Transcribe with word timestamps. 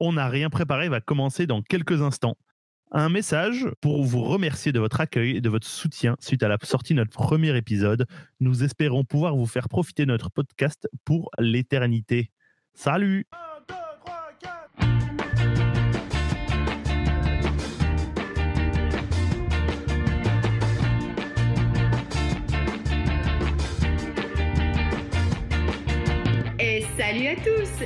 On 0.00 0.14
n'a 0.14 0.28
rien 0.28 0.48
préparé 0.48 0.88
va 0.88 1.02
commencer 1.02 1.46
dans 1.46 1.60
quelques 1.60 2.00
instants. 2.00 2.36
Un 2.90 3.10
message 3.10 3.68
pour 3.82 4.02
vous 4.02 4.22
remercier 4.22 4.72
de 4.72 4.80
votre 4.80 5.00
accueil 5.00 5.36
et 5.36 5.40
de 5.40 5.48
votre 5.50 5.66
soutien 5.66 6.16
suite 6.20 6.42
à 6.42 6.48
la 6.48 6.56
sortie 6.62 6.94
de 6.94 6.98
notre 6.98 7.12
premier 7.12 7.56
épisode. 7.56 8.06
Nous 8.40 8.64
espérons 8.64 9.04
pouvoir 9.04 9.36
vous 9.36 9.46
faire 9.46 9.68
profiter 9.68 10.06
de 10.06 10.10
notre 10.10 10.30
podcast 10.30 10.88
pour 11.04 11.30
l'éternité. 11.38 12.30
Salut 12.74 13.26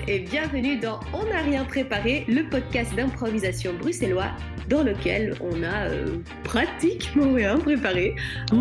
et 0.08 0.20
bienvenue 0.20 0.78
dans 0.78 1.00
On 1.12 1.24
n'a 1.26 1.40
rien 1.42 1.64
préparé, 1.64 2.24
le 2.28 2.48
podcast 2.48 2.94
d'improvisation 2.94 3.74
bruxellois 3.74 4.30
dans 4.68 4.82
lequel 4.82 5.34
on 5.40 5.62
a 5.62 5.88
euh, 5.88 6.18
pratiquement 6.42 7.32
rien 7.32 7.58
préparé. 7.58 8.14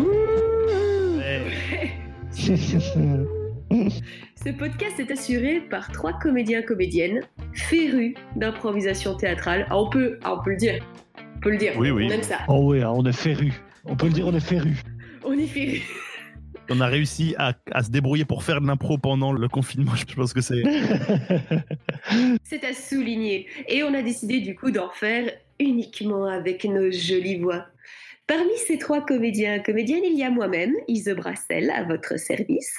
Ce 4.36 4.50
podcast 4.50 5.00
est 5.00 5.10
assuré 5.10 5.60
par 5.60 5.90
trois 5.90 6.12
comédiens 6.12 6.62
comédiennes 6.62 7.22
férus 7.54 8.14
d'improvisation 8.36 9.16
théâtrale. 9.16 9.66
Ah, 9.70 9.78
on 9.78 9.88
peut, 9.88 10.18
ah, 10.22 10.34
on 10.38 10.42
peut 10.42 10.50
le 10.50 10.56
dire. 10.56 10.84
On 11.36 11.40
peut 11.40 11.50
le 11.50 11.58
dire. 11.58 11.72
Oui, 11.76 11.90
oui. 11.90 12.06
On 12.08 12.10
aime 12.10 12.22
ça. 12.22 12.38
Oh 12.48 12.70
oui, 12.70 12.82
hein, 12.82 12.92
on 12.94 13.04
est 13.04 13.12
féru. 13.12 13.52
On 13.84 13.96
peut 13.96 14.06
le 14.06 14.12
dire, 14.12 14.26
on 14.26 14.34
est 14.34 14.40
féru. 14.40 14.74
On 15.24 15.32
est 15.32 15.46
férus. 15.46 15.82
On 16.70 16.80
a 16.80 16.86
réussi 16.86 17.34
à, 17.38 17.54
à 17.72 17.82
se 17.82 17.90
débrouiller 17.90 18.24
pour 18.24 18.42
faire 18.42 18.60
de 18.60 18.66
l'impro 18.66 18.96
pendant 18.98 19.32
le 19.32 19.48
confinement. 19.48 19.94
Je 19.94 20.14
pense 20.14 20.32
que 20.32 20.40
c'est. 20.40 20.62
C'est 22.44 22.64
à 22.64 22.72
souligner. 22.72 23.46
Et 23.68 23.82
on 23.82 23.92
a 23.94 24.02
décidé 24.02 24.40
du 24.40 24.54
coup 24.54 24.70
d'en 24.70 24.90
faire 24.90 25.30
uniquement 25.58 26.26
avec 26.26 26.64
nos 26.64 26.90
jolies 26.90 27.38
voix. 27.38 27.66
Parmi 28.26 28.56
ces 28.66 28.78
trois 28.78 29.04
comédiens 29.04 29.58
comédiennes, 29.58 30.04
il 30.04 30.18
y 30.18 30.22
a 30.22 30.30
moi-même, 30.30 30.72
Ise 30.88 31.14
Brassel, 31.14 31.70
à 31.70 31.84
votre 31.84 32.18
service. 32.18 32.74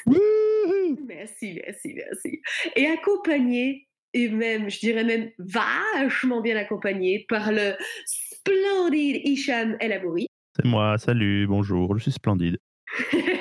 Merci, 1.07 1.61
merci, 1.63 1.93
merci. 1.93 2.41
Et 2.75 2.87
accompagné, 2.87 3.87
et 4.13 4.29
même, 4.29 4.69
je 4.69 4.79
dirais 4.79 5.03
même 5.03 5.29
vachement 5.37 6.41
bien 6.41 6.55
accompagné 6.57 7.25
par 7.29 7.51
le 7.51 7.73
splendide 8.05 9.21
Hicham 9.23 9.77
El 9.79 9.93
Abouri. 9.93 10.27
C'est 10.55 10.65
moi, 10.65 10.97
salut, 10.97 11.45
bonjour, 11.47 11.95
je 11.95 12.03
suis 12.03 12.11
splendide. 12.11 12.57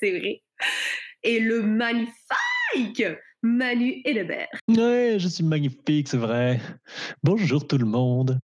C'est 0.00 0.18
vrai. 0.18 0.42
Et 1.22 1.40
le 1.40 1.62
magnifique 1.62 3.04
Manu 3.42 4.02
Hedebert. 4.04 4.48
Ouais, 4.68 5.16
je 5.18 5.28
suis 5.28 5.44
magnifique, 5.44 6.08
c'est 6.08 6.16
vrai. 6.16 6.60
Bonjour 7.22 7.66
tout 7.66 7.78
le 7.78 7.86
monde. 7.86 8.38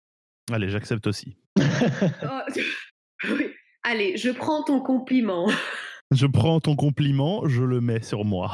Allez, 0.52 0.68
j'accepte 0.68 1.06
aussi. 1.06 1.36
Oh, 2.22 2.40
oui. 3.30 3.46
Allez, 3.82 4.16
je 4.16 4.30
prends 4.30 4.62
ton 4.62 4.80
compliment. 4.80 5.48
Je 6.12 6.26
prends 6.26 6.58
ton 6.58 6.74
compliment, 6.74 7.46
je 7.46 7.62
le 7.62 7.80
mets 7.80 8.02
sur 8.02 8.24
moi. 8.24 8.50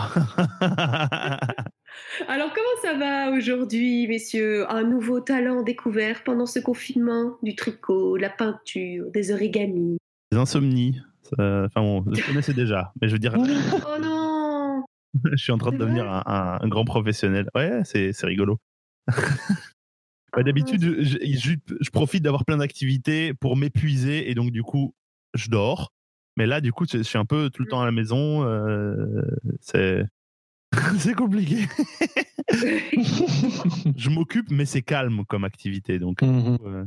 Alors, 2.28 2.53
comment 2.53 2.77
ça 2.83 2.92
va 2.98 3.31
aujourd'hui, 3.31 4.06
messieurs? 4.08 4.70
Un 4.70 4.83
nouveau 4.83 5.20
talent 5.20 5.62
découvert 5.62 6.22
pendant 6.22 6.44
ce 6.44 6.58
confinement? 6.58 7.38
Du 7.42 7.55
tricot, 7.55 8.19
de 8.19 8.20
la 8.20 8.28
peinture, 8.28 9.10
des 9.10 9.33
origamis? 9.33 9.97
Les 10.33 10.38
insomnies. 10.38 11.00
Enfin 11.34 11.80
bon, 11.82 12.05
je 12.12 12.22
connaissais 12.27 12.55
déjà, 12.55 12.92
mais 13.00 13.08
je 13.08 13.12
veux 13.12 13.19
dire, 13.19 13.34
Oh 13.36 14.00
non 14.00 14.84
je 15.32 15.36
suis 15.36 15.52
en 15.52 15.58
train 15.58 15.70
de 15.72 15.78
devenir 15.78 16.10
un, 16.10 16.22
un- 16.27 16.58
un 16.62 16.69
grand 16.69 16.84
professionnel. 16.84 17.48
Ouais, 17.55 17.80
c'est 17.84 18.12
c'est 18.12 18.27
rigolo. 18.27 18.58
Bah, 20.36 20.42
D'habitude, 20.42 20.82
je, 20.82 21.19
je- 21.22 21.54
je 21.80 21.91
profite 21.91 22.22
d'avoir 22.22 22.44
plein 22.44 22.58
d'activités 22.58 23.32
pour 23.32 23.56
m'épuiser 23.56 24.30
et 24.30 24.34
donc 24.34 24.50
du 24.50 24.62
coup, 24.62 24.94
je 25.34 25.48
dors. 25.48 25.92
Mais 26.36 26.44
là, 26.44 26.60
du 26.60 26.72
coup, 26.72 26.84
je 26.91 26.98
je 26.98 27.02
suis 27.04 27.16
un 27.16 27.24
peu 27.24 27.48
tout 27.48 27.62
le 27.62 27.69
temps 27.69 27.81
à 27.81 27.87
la 27.87 27.93
maison. 27.93 28.44
euh, 28.44 29.22
c'est 29.60 30.04
c'est 30.98 31.14
compliqué. 31.14 31.66
Je 33.97 34.10
m'occupe, 34.10 34.50
mais 34.50 34.66
c'est 34.66 34.82
calme 34.82 35.25
comme 35.26 35.44
activité. 35.44 35.98
Donc, 35.98 36.22
euh. 36.22 36.84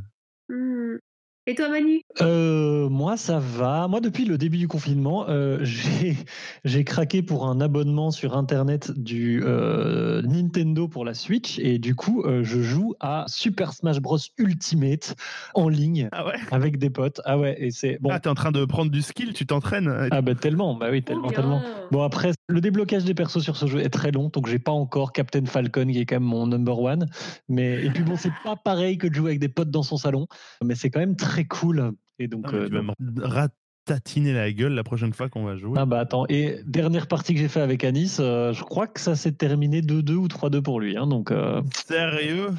Et 1.49 1.55
toi, 1.55 1.67
Manu? 1.67 2.03
Euh, 2.21 2.89
moi, 2.89 3.17
ça 3.17 3.39
va. 3.39 3.87
Moi, 3.87 4.01
depuis 4.01 4.23
le 4.23 4.37
début 4.37 4.59
du 4.59 4.67
confinement, 4.67 5.25
euh, 5.29 5.57
j'ai 6.63 6.83
craqué 6.83 7.23
pour 7.23 7.47
un 7.47 7.59
abonnement 7.59 8.11
sur 8.11 8.37
Internet 8.37 8.91
du 8.91 9.41
euh, 9.43 10.21
Nintendo 10.21 10.87
pour 10.87 11.05
la 11.05 11.15
Switch. 11.15 11.57
Et 11.57 11.79
du 11.79 11.95
coup, 11.95 12.21
euh, 12.21 12.43
je 12.43 12.61
joue 12.61 12.93
à 12.99 13.25
Super 13.27 13.73
Smash 13.73 13.99
Bros 13.99 14.19
Ultimate 14.37 15.15
en 15.55 15.69
ligne 15.69 16.07
Ah 16.11 16.23
ouais? 16.27 16.35
avec 16.51 16.77
des 16.77 16.91
potes. 16.91 17.19
Ah 17.25 17.39
ouais, 17.39 17.55
et 17.59 17.71
c'est 17.71 17.97
bon. 17.99 18.09
Ah, 18.11 18.19
t'es 18.19 18.29
en 18.29 18.35
train 18.35 18.51
de 18.51 18.63
prendre 18.65 18.91
du 18.91 19.01
skill, 19.01 19.33
tu 19.33 19.47
t'entraînes 19.47 20.07
Ah 20.11 20.21
bah 20.21 20.35
tellement, 20.35 20.75
bah 20.75 20.89
oui, 20.91 21.01
tellement, 21.01 21.29
bien. 21.29 21.37
tellement. 21.39 21.63
Bon 21.89 22.03
après, 22.03 22.33
le 22.49 22.61
déblocage 22.61 23.03
des 23.05 23.13
persos 23.13 23.41
sur 23.43 23.55
ce 23.55 23.67
jeu 23.67 23.79
est 23.79 23.89
très 23.89 24.11
long, 24.11 24.29
donc 24.29 24.47
j'ai 24.47 24.59
pas 24.59 24.71
encore 24.71 25.13
Captain 25.13 25.45
Falcon 25.45 25.85
qui 25.87 25.99
est 25.99 26.05
quand 26.05 26.15
même 26.15 26.23
mon 26.23 26.47
number 26.47 26.79
one. 26.79 27.05
Mais 27.47 27.85
et 27.85 27.89
puis 27.91 28.03
bon, 28.03 28.15
c'est 28.17 28.33
pas 28.43 28.55
pareil 28.55 28.97
que 28.97 29.07
de 29.07 29.13
jouer 29.13 29.29
avec 29.29 29.39
des 29.39 29.49
potes 29.49 29.69
dans 29.71 29.83
son 29.83 29.97
salon, 29.97 30.27
mais 30.63 30.75
c'est 30.75 30.89
quand 30.89 30.99
même 30.99 31.15
très 31.15 31.45
cool. 31.45 31.91
Et 32.17 32.27
donc, 32.27 32.45
Ah, 32.49 32.55
euh, 32.55 32.67
Tu 32.67 32.73
vas 32.73 32.81
me 32.81 32.93
ratatiner 33.23 34.33
la 34.33 34.51
gueule 34.51 34.73
la 34.73 34.83
prochaine 34.83 35.13
fois 35.13 35.29
qu'on 35.29 35.43
va 35.43 35.55
jouer. 35.55 35.77
ah 35.79 35.85
bah 35.85 35.99
attends, 35.99 36.25
et 36.27 36.59
dernière 36.65 37.07
partie 37.07 37.33
que 37.33 37.39
j'ai 37.39 37.47
fait 37.47 37.61
avec 37.61 37.83
Anis, 37.83 38.17
euh, 38.19 38.51
je 38.51 38.63
crois 38.63 38.87
que 38.87 38.99
ça 38.99 39.15
s'est 39.15 39.31
terminé 39.31 39.81
2-2 39.81 40.13
ou 40.15 40.27
3-2 40.27 40.61
pour 40.61 40.79
lui. 40.79 40.97
Hein, 40.97 41.07
donc, 41.07 41.31
euh... 41.31 41.61
Sérieux? 41.87 42.49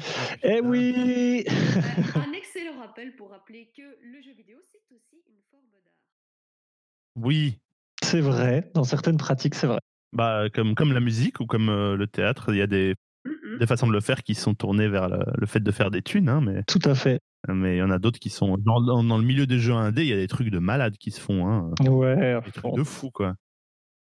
Eh 0.43 0.61
oui 0.61 1.43
Un 2.15 2.31
excellent 2.33 2.79
rappel 2.79 3.15
pour 3.17 3.29
rappeler 3.31 3.69
que 3.75 3.81
le 3.81 4.21
jeu 4.21 4.31
vidéo, 4.35 4.57
c'est 4.71 4.79
aussi 4.95 5.21
une 5.27 5.41
forme 5.51 5.63
d'art. 5.71 5.93
Oui. 7.17 7.57
C'est 8.03 8.21
vrai, 8.21 8.69
dans 8.73 8.83
certaines 8.83 9.17
pratiques, 9.17 9.55
c'est 9.55 9.67
vrai. 9.67 9.79
Bah, 10.13 10.45
comme, 10.53 10.75
comme 10.75 10.91
la 10.93 10.99
musique 10.99 11.39
ou 11.39 11.45
comme 11.45 11.69
euh, 11.69 11.95
le 11.95 12.07
théâtre, 12.07 12.47
il 12.53 12.57
y 12.57 12.61
a 12.61 12.67
des, 12.67 12.95
des 13.59 13.67
façons 13.67 13.87
de 13.87 13.93
le 13.93 14.01
faire 14.01 14.23
qui 14.23 14.35
sont 14.35 14.53
tournées 14.55 14.87
vers 14.89 15.07
le, 15.07 15.19
le 15.37 15.45
fait 15.47 15.61
de 15.61 15.71
faire 15.71 15.89
des 15.91 16.01
thunes, 16.01 16.27
hein, 16.29 16.41
mais 16.41 16.63
Tout 16.63 16.81
à 16.83 16.95
fait. 16.95 17.19
mais 17.47 17.75
il 17.75 17.79
y 17.79 17.83
en 17.83 17.91
a 17.91 17.99
d'autres 17.99 18.19
qui 18.19 18.29
sont. 18.29 18.57
Dans, 18.57 18.81
dans- 18.81 19.03
dans 19.03 19.17
le 19.17 19.23
milieu 19.23 19.45
des 19.47 19.59
jeux 19.59 19.73
indés, 19.73 20.01
il 20.03 20.09
y 20.09 20.13
a 20.13 20.17
des 20.17 20.27
trucs 20.27 20.49
de 20.49 20.59
malades 20.59 20.97
qui 20.97 21.11
se 21.11 21.21
font. 21.21 21.47
Hein, 21.47 21.71
Ouais. 21.87 22.39
des 22.45 22.51
trucs 22.51 22.75
de 22.75 22.83
fou, 22.83 23.11
quoi. 23.11 23.35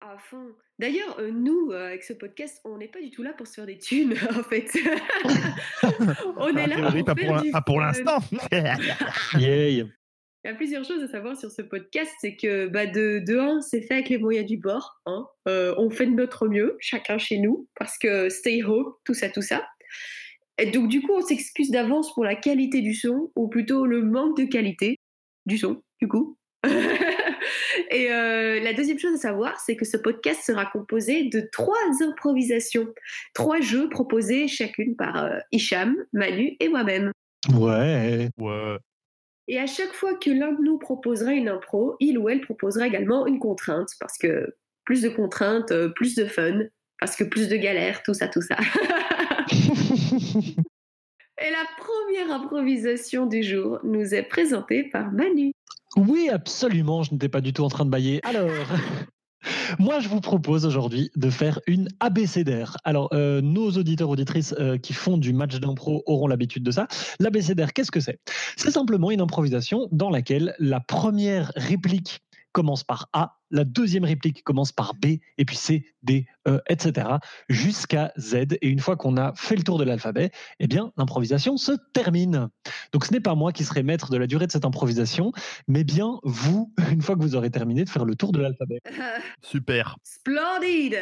À 0.01 0.17
fond. 0.17 0.47
D'ailleurs, 0.77 1.15
euh, 1.19 1.31
nous, 1.31 1.69
euh, 1.71 1.87
avec 1.87 2.03
ce 2.03 2.11
podcast, 2.11 2.59
on 2.65 2.77
n'est 2.77 2.89
pas 2.89 2.99
du 3.01 3.09
tout 3.09 3.23
là 3.23 3.31
pour 3.31 3.47
se 3.47 3.53
faire 3.53 3.65
des 3.65 3.77
thunes, 3.77 4.13
en 4.37 4.43
fait. 4.43 4.67
on 6.37 6.47
est 6.57 6.67
là 6.67 6.75
priori, 6.75 7.03
pour 7.03 7.05
pas 7.05 7.15
faire 7.15 7.27
pour, 7.33 7.41
du 7.41 7.51
pas 7.51 7.61
pour 7.61 7.79
l'instant. 7.79 8.17
Yay 9.39 9.85
Il 10.45 10.49
y 10.49 10.51
a 10.51 10.53
plusieurs 10.53 10.83
choses 10.83 11.01
à 11.01 11.07
savoir 11.07 11.35
sur 11.35 11.49
ce 11.49 11.63
podcast. 11.63 12.11
C'est 12.21 12.35
que, 12.35 12.67
bah, 12.67 12.85
de, 12.85 13.17
de 13.17 13.39
un, 13.39 13.61
c'est 13.61 13.81
fait 13.81 13.95
avec 13.95 14.09
les 14.09 14.19
moyens 14.19 14.45
du 14.45 14.57
bord. 14.57 15.01
Hein. 15.07 15.25
Euh, 15.47 15.73
on 15.79 15.89
fait 15.89 16.05
de 16.05 16.11
notre 16.11 16.47
mieux, 16.47 16.77
chacun 16.79 17.17
chez 17.17 17.39
nous, 17.39 17.67
parce 17.73 17.97
que 17.97 18.29
stay 18.29 18.61
home, 18.61 18.93
tout 19.05 19.15
ça, 19.15 19.27
tout 19.27 19.41
ça. 19.41 19.67
Et 20.59 20.67
donc, 20.69 20.87
du 20.87 21.01
coup, 21.01 21.13
on 21.15 21.21
s'excuse 21.21 21.71
d'avance 21.71 22.13
pour 22.13 22.23
la 22.23 22.35
qualité 22.35 22.81
du 22.81 22.93
son, 22.93 23.31
ou 23.35 23.47
plutôt 23.47 23.87
le 23.87 24.03
manque 24.03 24.37
de 24.37 24.45
qualité 24.45 24.99
du 25.47 25.57
son, 25.57 25.81
du 25.99 26.07
coup. 26.07 26.37
Et 27.89 28.11
euh, 28.11 28.59
la 28.59 28.73
deuxième 28.73 28.99
chose 28.99 29.15
à 29.15 29.17
savoir, 29.17 29.59
c'est 29.59 29.75
que 29.75 29.85
ce 29.85 29.97
podcast 29.97 30.41
sera 30.45 30.67
composé 30.67 31.23
de 31.23 31.49
trois 31.51 32.03
improvisations, 32.03 32.93
trois 33.33 33.61
jeux 33.61 33.89
proposés 33.89 34.47
chacune 34.47 34.95
par 34.95 35.23
euh, 35.23 35.39
Hicham, 35.51 35.95
Manu 36.13 36.55
et 36.59 36.69
moi-même. 36.69 37.11
Ouais. 37.51 38.29
Ouais. 38.37 38.77
Et 39.47 39.59
à 39.59 39.67
chaque 39.67 39.93
fois 39.93 40.15
que 40.15 40.31
l'un 40.31 40.53
de 40.53 40.61
nous 40.61 40.77
proposera 40.77 41.33
une 41.33 41.49
impro, 41.49 41.95
il 41.99 42.17
ou 42.17 42.29
elle 42.29 42.41
proposera 42.41 42.87
également 42.87 43.27
une 43.27 43.39
contrainte, 43.39 43.89
parce 43.99 44.17
que 44.17 44.55
plus 44.85 45.01
de 45.01 45.09
contraintes, 45.09 45.71
euh, 45.71 45.89
plus 45.89 46.15
de 46.15 46.25
fun, 46.25 46.61
parce 46.99 47.15
que 47.15 47.23
plus 47.23 47.47
de 47.47 47.55
galères, 47.55 48.01
tout 48.03 48.13
ça, 48.13 48.27
tout 48.27 48.41
ça. 48.41 48.57
Et 51.41 51.51
la 51.51 51.65
première 51.77 52.31
improvisation 52.31 53.25
du 53.25 53.43
jour 53.43 53.79
nous 53.83 54.15
est 54.15 54.23
présentée 54.23 54.83
par 54.85 55.11
Manu. 55.11 55.51
Oui, 55.97 56.29
absolument, 56.29 57.03
je 57.03 57.13
n'étais 57.13 57.29
pas 57.29 57.41
du 57.41 57.53
tout 57.53 57.63
en 57.63 57.69
train 57.69 57.85
de 57.85 57.89
bailler. 57.89 58.21
Alors, 58.23 58.49
moi, 59.79 59.99
je 59.99 60.07
vous 60.07 60.21
propose 60.21 60.65
aujourd'hui 60.65 61.11
de 61.15 61.29
faire 61.29 61.59
une 61.67 61.87
abécédaire. 61.99 62.77
Alors, 62.83 63.09
euh, 63.13 63.41
nos 63.41 63.71
auditeurs, 63.71 64.09
auditrices 64.09 64.55
euh, 64.59 64.77
qui 64.77 64.93
font 64.93 65.17
du 65.17 65.33
match 65.33 65.59
d'impro 65.59 66.03
auront 66.05 66.27
l'habitude 66.27 66.63
de 66.63 66.71
ça. 66.71 66.87
L'abécédaire, 67.19 67.73
qu'est-ce 67.73 67.91
que 67.91 67.99
c'est? 67.99 68.19
C'est 68.57 68.71
simplement 68.71 69.11
une 69.11 69.21
improvisation 69.21 69.87
dans 69.91 70.09
laquelle 70.09 70.55
la 70.59 70.79
première 70.79 71.51
réplique 71.55 72.21
commence 72.55 72.85
par 72.85 73.09
A, 73.11 73.37
la 73.51 73.65
deuxième 73.65 74.05
réplique 74.05 74.41
commence 74.43 74.71
par 74.71 74.93
B, 74.95 75.17
et 75.37 75.43
puis 75.45 75.57
C, 75.57 75.85
D, 76.03 76.25
E, 76.47 76.61
etc., 76.69 77.05
jusqu'à 77.49 78.13
Z. 78.17 78.55
Et 78.61 78.69
une 78.69 78.79
fois 78.79 78.95
qu'on 78.95 79.17
a 79.17 79.33
fait 79.35 79.57
le 79.57 79.63
tour 79.63 79.77
de 79.77 79.83
l'alphabet, 79.83 80.31
eh 80.61 80.67
bien, 80.67 80.93
l'improvisation 80.95 81.57
se 81.57 81.73
termine. 81.91 82.47
Donc, 82.93 83.03
ce 83.03 83.11
n'est 83.11 83.19
pas 83.19 83.35
moi 83.35 83.51
qui 83.51 83.65
serai 83.65 83.83
maître 83.83 84.09
de 84.09 84.15
la 84.15 84.25
durée 84.25 84.47
de 84.47 84.53
cette 84.53 84.63
improvisation, 84.63 85.33
mais 85.67 85.83
bien 85.83 86.17
vous, 86.23 86.73
une 86.93 87.01
fois 87.01 87.17
que 87.17 87.21
vous 87.21 87.35
aurez 87.35 87.51
terminé 87.51 87.83
de 87.83 87.89
faire 87.89 88.05
le 88.05 88.15
tour 88.15 88.31
de 88.31 88.39
l'alphabet. 88.39 88.79
Super. 89.43 89.97
Splendide 90.03 90.97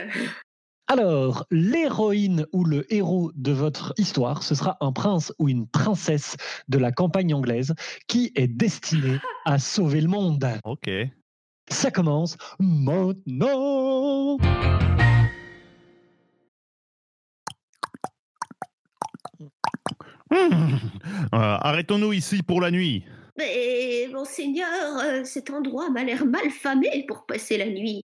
Alors, 0.87 1.45
l'héroïne 1.51 2.47
ou 2.51 2.65
le 2.65 2.91
héros 2.91 3.31
de 3.35 3.51
votre 3.51 3.93
histoire, 3.99 4.41
ce 4.41 4.55
sera 4.55 4.77
un 4.81 4.91
prince 4.91 5.31
ou 5.37 5.49
une 5.49 5.67
princesse 5.67 6.35
de 6.67 6.79
la 6.79 6.91
campagne 6.91 7.35
anglaise 7.35 7.75
qui 8.07 8.31
est 8.33 8.47
destiné 8.47 9.19
à 9.45 9.59
sauver 9.59 10.01
le 10.01 10.07
monde. 10.07 10.47
Ok. 10.63 10.89
Ça 11.69 11.91
commence 11.91 12.37
maintenant. 12.59 14.37
Hmm. 20.29 20.75
Euh, 21.33 21.57
Arrêtons-nous 21.61 22.13
ici 22.13 22.41
pour 22.41 22.61
la 22.61 22.71
nuit. 22.71 23.05
Mais, 23.37 24.07
monseigneur, 24.11 24.99
euh, 24.99 25.23
cet 25.23 25.49
endroit 25.49 25.89
m'a 25.89 26.03
l'air 26.03 26.25
mal 26.25 26.49
famé 26.49 27.05
pour 27.07 27.25
passer 27.25 27.57
la 27.57 27.67
nuit. 27.67 28.03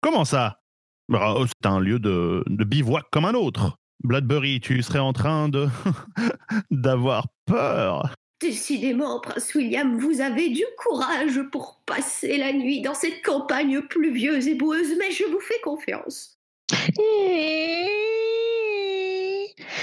Comment 0.00 0.24
ça? 0.24 0.60
Bah, 1.08 1.34
oh, 1.36 1.46
C'est 1.46 1.68
un 1.68 1.80
lieu 1.80 1.98
de, 1.98 2.44
de 2.46 2.64
bivouac 2.64 3.04
comme 3.10 3.24
un 3.24 3.34
autre. 3.34 3.76
Bladbury, 4.04 4.60
tu 4.60 4.82
serais 4.82 4.98
en 4.98 5.12
train 5.12 5.48
de 5.48 5.68
d'avoir 6.70 7.26
peur. 7.46 8.14
Décidément, 8.40 9.18
prince 9.18 9.52
William, 9.56 9.98
vous 9.98 10.20
avez 10.20 10.50
du 10.50 10.62
courage 10.76 11.42
pour 11.50 11.80
passer 11.84 12.36
la 12.36 12.52
nuit 12.52 12.80
dans 12.80 12.94
cette 12.94 13.24
campagne 13.24 13.82
pluvieuse 13.82 14.46
et 14.46 14.54
boueuse, 14.54 14.94
mais 14.96 15.10
je 15.10 15.24
vous 15.24 15.40
fais 15.40 15.58
confiance. 15.64 16.38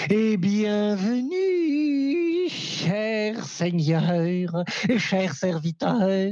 Et 0.09 0.37
bienvenue, 0.37 2.47
cher 2.47 3.43
Seigneur, 3.43 4.63
cher 4.99 5.33
serviteur, 5.33 6.31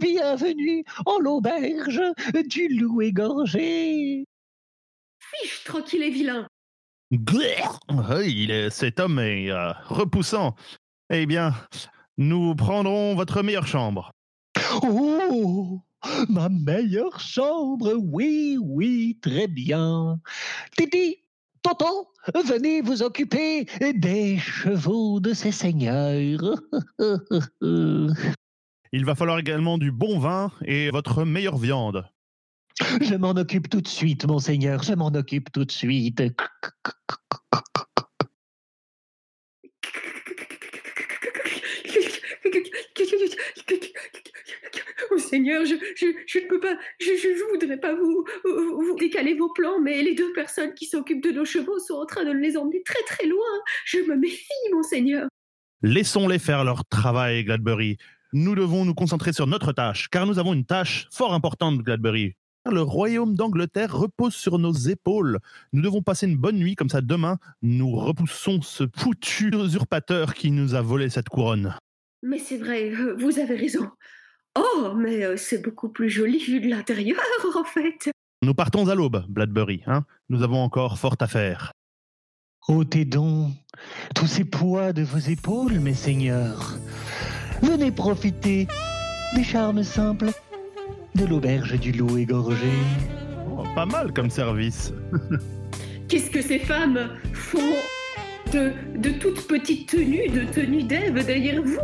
bienvenue 0.00 0.84
en 1.04 1.18
l'auberge 1.18 2.00
du 2.46 2.68
loup 2.68 3.02
égorgé. 3.02 4.24
Fiche, 5.18 5.64
tranquille 5.64 6.02
et 6.02 6.10
vilain. 6.10 6.48
Cet 8.70 9.00
homme 9.00 9.18
est 9.18 9.50
euh, 9.50 9.72
repoussant. 9.84 10.54
Eh 11.10 11.24
bien, 11.24 11.54
nous 12.18 12.54
prendrons 12.54 13.14
votre 13.14 13.42
meilleure 13.42 13.66
chambre. 13.66 14.10
Oh, 14.82 15.80
ma 16.28 16.50
meilleure 16.50 17.18
chambre, 17.18 17.94
oui, 17.94 18.58
oui, 18.60 19.18
très 19.22 19.48
bien. 19.48 20.20
Titi, 20.76 21.16
Tonton, 21.62 22.04
venez 22.34 22.82
vous 22.82 23.02
occuper 23.02 23.66
des 23.94 24.36
chevaux 24.38 25.18
de 25.20 25.32
ces 25.32 25.50
seigneurs. 25.50 26.60
Il 28.92 29.04
va 29.04 29.14
falloir 29.14 29.38
également 29.38 29.78
du 29.78 29.90
bon 29.90 30.18
vin 30.18 30.52
et 30.64 30.90
votre 30.90 31.24
meilleure 31.24 31.56
viande. 31.56 32.04
Je 33.00 33.14
m'en 33.14 33.30
occupe 33.30 33.70
tout 33.70 33.80
de 33.80 33.88
suite, 33.88 34.26
monseigneur, 34.26 34.82
je 34.82 34.92
m'en 34.92 35.08
occupe 35.08 35.50
tout 35.52 35.64
de 35.64 35.72
suite. 35.72 36.22
Monseigneur, 45.10 45.64
je, 45.64 45.74
je, 45.96 46.06
je 46.26 46.38
ne 46.38 46.48
peux 46.48 46.60
pas, 46.60 46.76
je, 47.00 47.06
je 47.06 47.52
voudrais 47.52 47.78
pas 47.78 47.94
vous, 47.94 48.24
vous, 48.44 48.96
décaler 48.98 49.34
vos 49.34 49.52
plans, 49.52 49.80
mais 49.80 50.02
les 50.02 50.14
deux 50.14 50.32
personnes 50.32 50.74
qui 50.74 50.86
s'occupent 50.86 51.22
de 51.22 51.30
nos 51.30 51.44
chevaux 51.44 51.78
sont 51.78 51.94
en 51.94 52.06
train 52.06 52.24
de 52.24 52.32
les 52.32 52.56
emmener 52.56 52.82
très 52.82 53.02
très 53.06 53.26
loin. 53.26 53.38
Je 53.84 53.98
me 53.98 54.16
méfie, 54.16 54.44
monseigneur. 54.72 55.28
Laissons-les 55.82 56.38
faire 56.38 56.64
leur 56.64 56.84
travail, 56.86 57.44
Gladbury. 57.44 57.96
Nous 58.32 58.54
devons 58.54 58.84
nous 58.84 58.94
concentrer 58.94 59.32
sur 59.32 59.46
notre 59.46 59.72
tâche, 59.72 60.08
car 60.08 60.26
nous 60.26 60.38
avons 60.38 60.52
une 60.52 60.66
tâche 60.66 61.08
fort 61.12 61.32
importante, 61.32 61.78
Gladbury. 61.78 62.34
Le 62.70 62.82
royaume 62.82 63.34
d'Angleterre 63.34 63.96
repose 63.96 64.34
sur 64.34 64.58
nos 64.58 64.72
épaules. 64.72 65.38
Nous 65.72 65.80
devons 65.80 66.02
passer 66.02 66.26
une 66.26 66.36
bonne 66.36 66.58
nuit, 66.58 66.74
comme 66.74 66.90
ça 66.90 67.00
demain, 67.00 67.38
nous 67.62 67.90
repoussons 67.92 68.60
ce 68.60 68.84
foutu 68.94 69.50
usurpateur 69.54 70.34
qui 70.34 70.50
nous 70.50 70.74
a 70.74 70.82
volé 70.82 71.08
cette 71.08 71.30
couronne. 71.30 71.74
Mais 72.22 72.38
c'est 72.38 72.58
vrai, 72.58 72.90
euh, 72.90 73.16
vous 73.18 73.38
avez 73.38 73.54
raison. 73.54 73.88
Oh, 74.58 74.92
mais 74.96 75.24
euh, 75.24 75.36
c'est 75.36 75.62
beaucoup 75.62 75.88
plus 75.88 76.10
joli 76.10 76.38
vu 76.38 76.60
de 76.60 76.68
l'intérieur, 76.68 77.20
en 77.56 77.64
fait. 77.64 78.10
Nous 78.42 78.54
partons 78.54 78.88
à 78.88 78.94
l'aube, 78.94 79.24
Bladbury. 79.28 79.82
Hein 79.86 80.04
nous 80.28 80.42
avons 80.42 80.58
encore 80.62 80.98
fort 80.98 81.16
à 81.20 81.26
faire. 81.26 81.72
Ôtez 82.68 83.04
donc 83.04 83.52
tous 84.14 84.26
ces 84.26 84.44
poids 84.44 84.92
de 84.92 85.02
vos 85.02 85.18
épaules, 85.18 85.80
mes 85.80 85.94
seigneurs. 85.94 86.76
Venez 87.62 87.90
profiter 87.90 88.68
des 89.34 89.44
charmes 89.44 89.82
simples 89.82 90.30
de 91.14 91.24
l'auberge 91.24 91.78
du 91.80 91.92
loup 91.92 92.18
égorgé. 92.18 92.70
Oh, 93.50 93.64
pas 93.74 93.86
mal 93.86 94.12
comme 94.12 94.30
service. 94.30 94.92
Qu'est-ce 96.08 96.30
que 96.30 96.42
ces 96.42 96.58
femmes 96.58 97.10
font? 97.32 97.74
De, 98.52 98.72
de 98.96 99.10
toutes 99.10 99.46
petites 99.46 99.88
tenues, 99.90 100.28
de 100.28 100.44
tenues 100.44 100.82
d'Ève 100.82 101.24
derrière 101.24 101.62
vous 101.62 101.78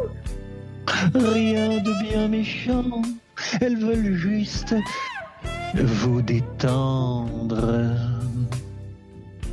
Rien 1.15 1.79
de 1.83 2.11
bien 2.11 2.29
méchant. 2.29 3.03
Elles 3.61 3.79
veulent 3.79 4.15
juste 4.15 4.75
vous 5.75 6.23
détendre. 6.23 7.97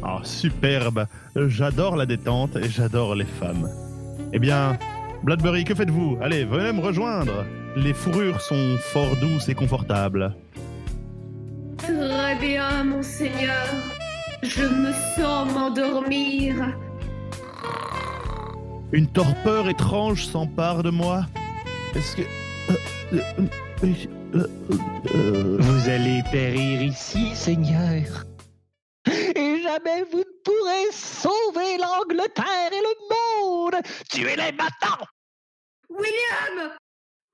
Oh, 0.03 0.19
superbe. 0.23 1.07
J'adore 1.35 1.95
la 1.95 2.05
détente 2.05 2.55
et 2.55 2.69
j'adore 2.69 3.15
les 3.15 3.25
femmes. 3.25 3.69
Eh 4.33 4.39
bien, 4.39 4.77
Bladbury, 5.23 5.63
que 5.63 5.75
faites-vous? 5.75 6.17
Allez, 6.21 6.45
venez 6.45 6.73
me 6.73 6.81
rejoindre. 6.81 7.45
Les 7.75 7.93
fourrures 7.93 8.41
sont 8.41 8.77
fort 8.79 9.15
douces 9.17 9.49
et 9.49 9.53
confortables. 9.53 10.35
Très 11.77 12.35
bien, 12.39 12.83
monseigneur. 12.83 13.67
Je 14.43 14.63
me 14.63 14.91
sens 15.15 15.53
m'endormir. 15.53 16.55
Une 18.93 19.07
torpeur 19.11 19.69
étrange 19.69 20.25
s'empare 20.25 20.83
de 20.83 20.89
moi. 20.89 21.25
Est-ce 21.95 22.17
que... 22.17 22.21
euh, 22.21 23.47
euh, 23.83 24.47
euh, 25.15 25.57
Vous 25.59 25.89
allez 25.89 26.21
périr 26.31 26.81
ici, 26.81 27.33
seigneur. 27.35 28.25
Et 29.07 29.61
jamais 29.63 30.03
vous 30.11 30.19
ne 30.19 30.41
pourrez 30.43 30.91
sauver 30.91 31.77
l'Angleterre 31.79 32.69
et 32.71 32.81
le 32.81 32.95
monde. 33.09 33.75
Tuez-les 34.09 34.51
maintenant. 34.51 35.05
William 35.89 36.71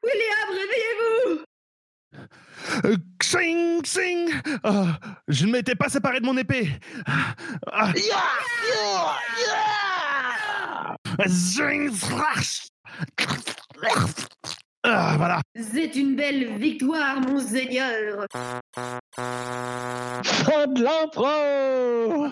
William, 0.03 0.49
réveillez-vous 0.51 1.43
euh, 2.85 2.97
Xing, 3.19 3.81
xing 3.81 4.31
Ah, 4.63 4.97
Je 5.27 5.45
ne 5.45 5.51
m'étais 5.51 5.75
pas 5.75 5.89
séparé 5.89 6.19
de 6.19 6.25
mon 6.25 6.37
épée. 6.37 6.69
Ah, 7.71 7.91
Ya, 7.95 8.01
ya, 8.69 9.15
ya. 9.39 9.45
zing, 9.45 9.45
slash. 9.45 9.76
Ah, 14.83 15.15
voilà. 15.17 15.41
C'est 15.55 15.95
une 15.95 16.15
belle 16.15 16.57
victoire, 16.57 17.19
monseigneur. 17.19 18.25
Fin 19.15 20.67
de 20.67 20.83
l'impro. 20.83 22.29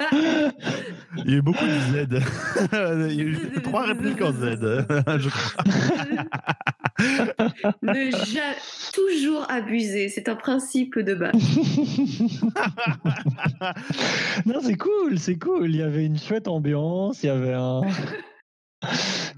Il 1.24 1.30
y 1.30 1.34
a 1.34 1.36
eu 1.38 1.42
beaucoup 1.42 1.64
de 1.64 1.70
Z. 1.70 2.08
Il 3.10 3.14
y 3.14 3.20
a 3.20 3.24
eu 3.24 3.38
trois 3.62 3.82
répliques 3.86 4.22
en 4.22 4.32
Z, 4.32 4.86
je 5.18 5.28
crois. 5.28 5.64
ne 7.82 8.10
ja- 8.10 8.54
toujours 8.92 9.46
abuser, 9.50 10.08
c'est 10.08 10.28
un 10.28 10.36
principe 10.36 10.98
de 10.98 11.14
base. 11.14 11.32
non, 14.46 14.60
c'est 14.62 14.76
cool, 14.76 15.18
c'est 15.18 15.38
cool. 15.38 15.70
Il 15.70 15.76
y 15.76 15.82
avait 15.82 16.04
une 16.06 16.18
chouette 16.18 16.48
ambiance, 16.48 17.22
il 17.22 17.26
y 17.26 17.30
avait 17.30 17.54
un. 17.54 17.80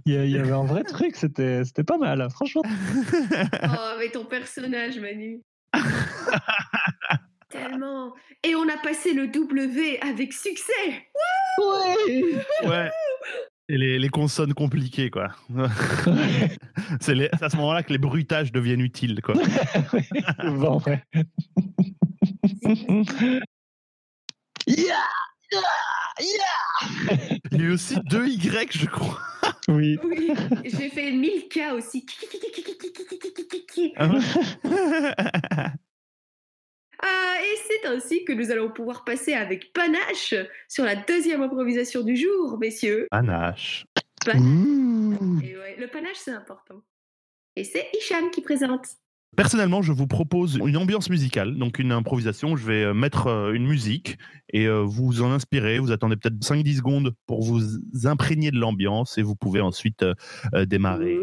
Il 0.07 0.13
y 0.13 0.17
a- 0.17 0.25
il 0.25 0.31
y 0.31 0.39
avait 0.39 0.53
un 0.53 0.65
vrai 0.65 0.85
truc, 0.85 1.17
c'était 1.17 1.65
c'était 1.65 1.85
pas 1.85 1.99
mal, 1.99 2.27
franchement. 2.31 2.63
Oh, 2.65 3.93
mais 3.99 4.11
ton 4.11 4.25
personnage, 4.25 4.99
Manu. 4.99 5.41
Tellement. 7.63 8.15
Et 8.43 8.55
on 8.55 8.69
a 8.69 8.77
passé 8.79 9.13
le 9.13 9.29
W 9.29 10.01
avec 10.01 10.33
succès. 10.33 10.73
Ouais. 11.59 12.35
Ouais. 12.67 12.91
Et 13.69 13.79
les, 13.79 13.99
les 14.01 14.09
consonnes 14.09 14.53
compliquées, 14.53 15.11
quoi. 15.11 15.29
C'est 17.01 17.43
à 17.43 17.49
ce 17.49 17.57
moment-là 17.57 17.85
que 17.85 17.93
les 17.93 17.99
bruitages 17.99 18.51
deviennent 18.51 18.81
utiles, 18.81 19.21
quoi. 19.23 19.35
bon, 20.45 20.81
ouais. 20.87 21.05
Il 24.67 24.87
y 27.53 27.57
a 27.57 27.59
eu 27.59 27.73
aussi 27.73 27.97
deux 28.07 28.29
Y, 28.29 28.73
je 28.73 28.87
crois. 28.87 29.19
Oui. 29.69 29.99
Oui, 30.03 30.33
j'ai 30.65 30.89
fait 30.89 31.13
1000 31.13 31.49
K 31.49 31.73
aussi. 31.75 32.07
Ah, 33.97 34.11
et 37.03 37.57
c'est 37.67 37.89
ainsi 37.89 38.25
que 38.25 38.33
nous 38.33 38.51
allons 38.51 38.71
pouvoir 38.71 39.05
passer 39.05 39.33
avec 39.33 39.73
panache 39.73 40.35
sur 40.69 40.85
la 40.85 40.97
deuxième 40.97 41.43
improvisation 41.43 42.03
du 42.03 42.17
jour, 42.17 42.59
messieurs. 42.59 43.07
Panache. 43.11 43.87
Panache. 44.25 44.43
Et 45.43 45.57
ouais, 45.57 45.77
le 45.79 45.87
panache, 45.87 46.17
c'est 46.17 46.33
important. 46.33 46.83
Et 47.57 47.65
c'est 47.65 47.87
Hicham 47.95 48.31
qui 48.31 48.43
présente. 48.43 48.87
Personnellement, 49.37 49.81
je 49.81 49.93
vous 49.93 50.09
propose 50.09 50.57
une 50.57 50.77
ambiance 50.77 51.09
musicale, 51.09 51.57
donc 51.57 51.79
une 51.79 51.93
improvisation. 51.93 52.57
Je 52.57 52.67
vais 52.67 52.83
euh, 52.83 52.95
mettre 52.95 53.29
euh, 53.29 53.53
une 53.53 53.67
musique 53.67 54.19
et 54.53 54.67
euh, 54.67 54.83
vous 54.83 55.23
en 55.23 55.31
inspirer. 55.31 55.79
Vous 55.79 55.93
attendez 55.93 56.17
peut-être 56.17 56.39
5-10 56.41 56.79
secondes 56.79 57.15
pour 57.27 57.43
vous 57.43 57.61
imprégner 58.05 58.51
de 58.51 58.59
l'ambiance 58.59 59.19
et 59.19 59.23
vous 59.23 59.37
pouvez 59.37 59.61
ensuite 59.61 60.03
euh, 60.03 60.15
euh, 60.55 60.67
démarrer 60.67 61.17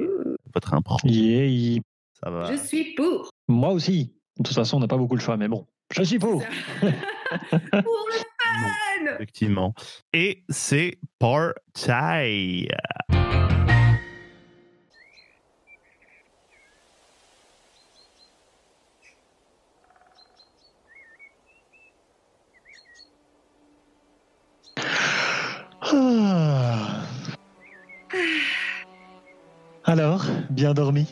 votre 0.53 0.74
impro. 0.74 0.98
Yeah. 1.03 1.81
Ça 2.13 2.29
va. 2.29 2.51
Je 2.51 2.57
suis 2.57 2.96
pour. 2.96 3.29
Moi 3.48 3.72
aussi. 3.72 4.16
De 4.39 4.44
toute 4.44 4.56
façon, 4.56 4.77
on 4.77 4.79
n'a 4.79 4.88
pas 4.88 4.98
beaucoup 4.98 5.15
le 5.15 5.22
choix, 5.22 5.38
mais 5.38 5.48
bon. 5.48 5.65
Je 5.91 6.03
suis 6.03 6.20
pour. 6.20 6.41
pour 6.79 6.89
le 6.89 8.13
fun 8.13 9.15
Effectivement. 9.15 9.74
Et 10.13 10.44
c'est 10.50 11.00
party. 11.20 12.67
Ah. 25.82 27.01
Alors, 29.86 30.25
bien 30.50 30.74
dormi 30.74 31.08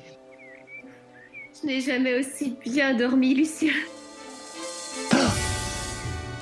Je 1.65 1.72
n'ai 1.72 1.81
jamais 1.81 2.19
aussi 2.19 2.55
bien 2.63 2.93
dormi, 2.93 3.34
Lucien. 3.34 3.74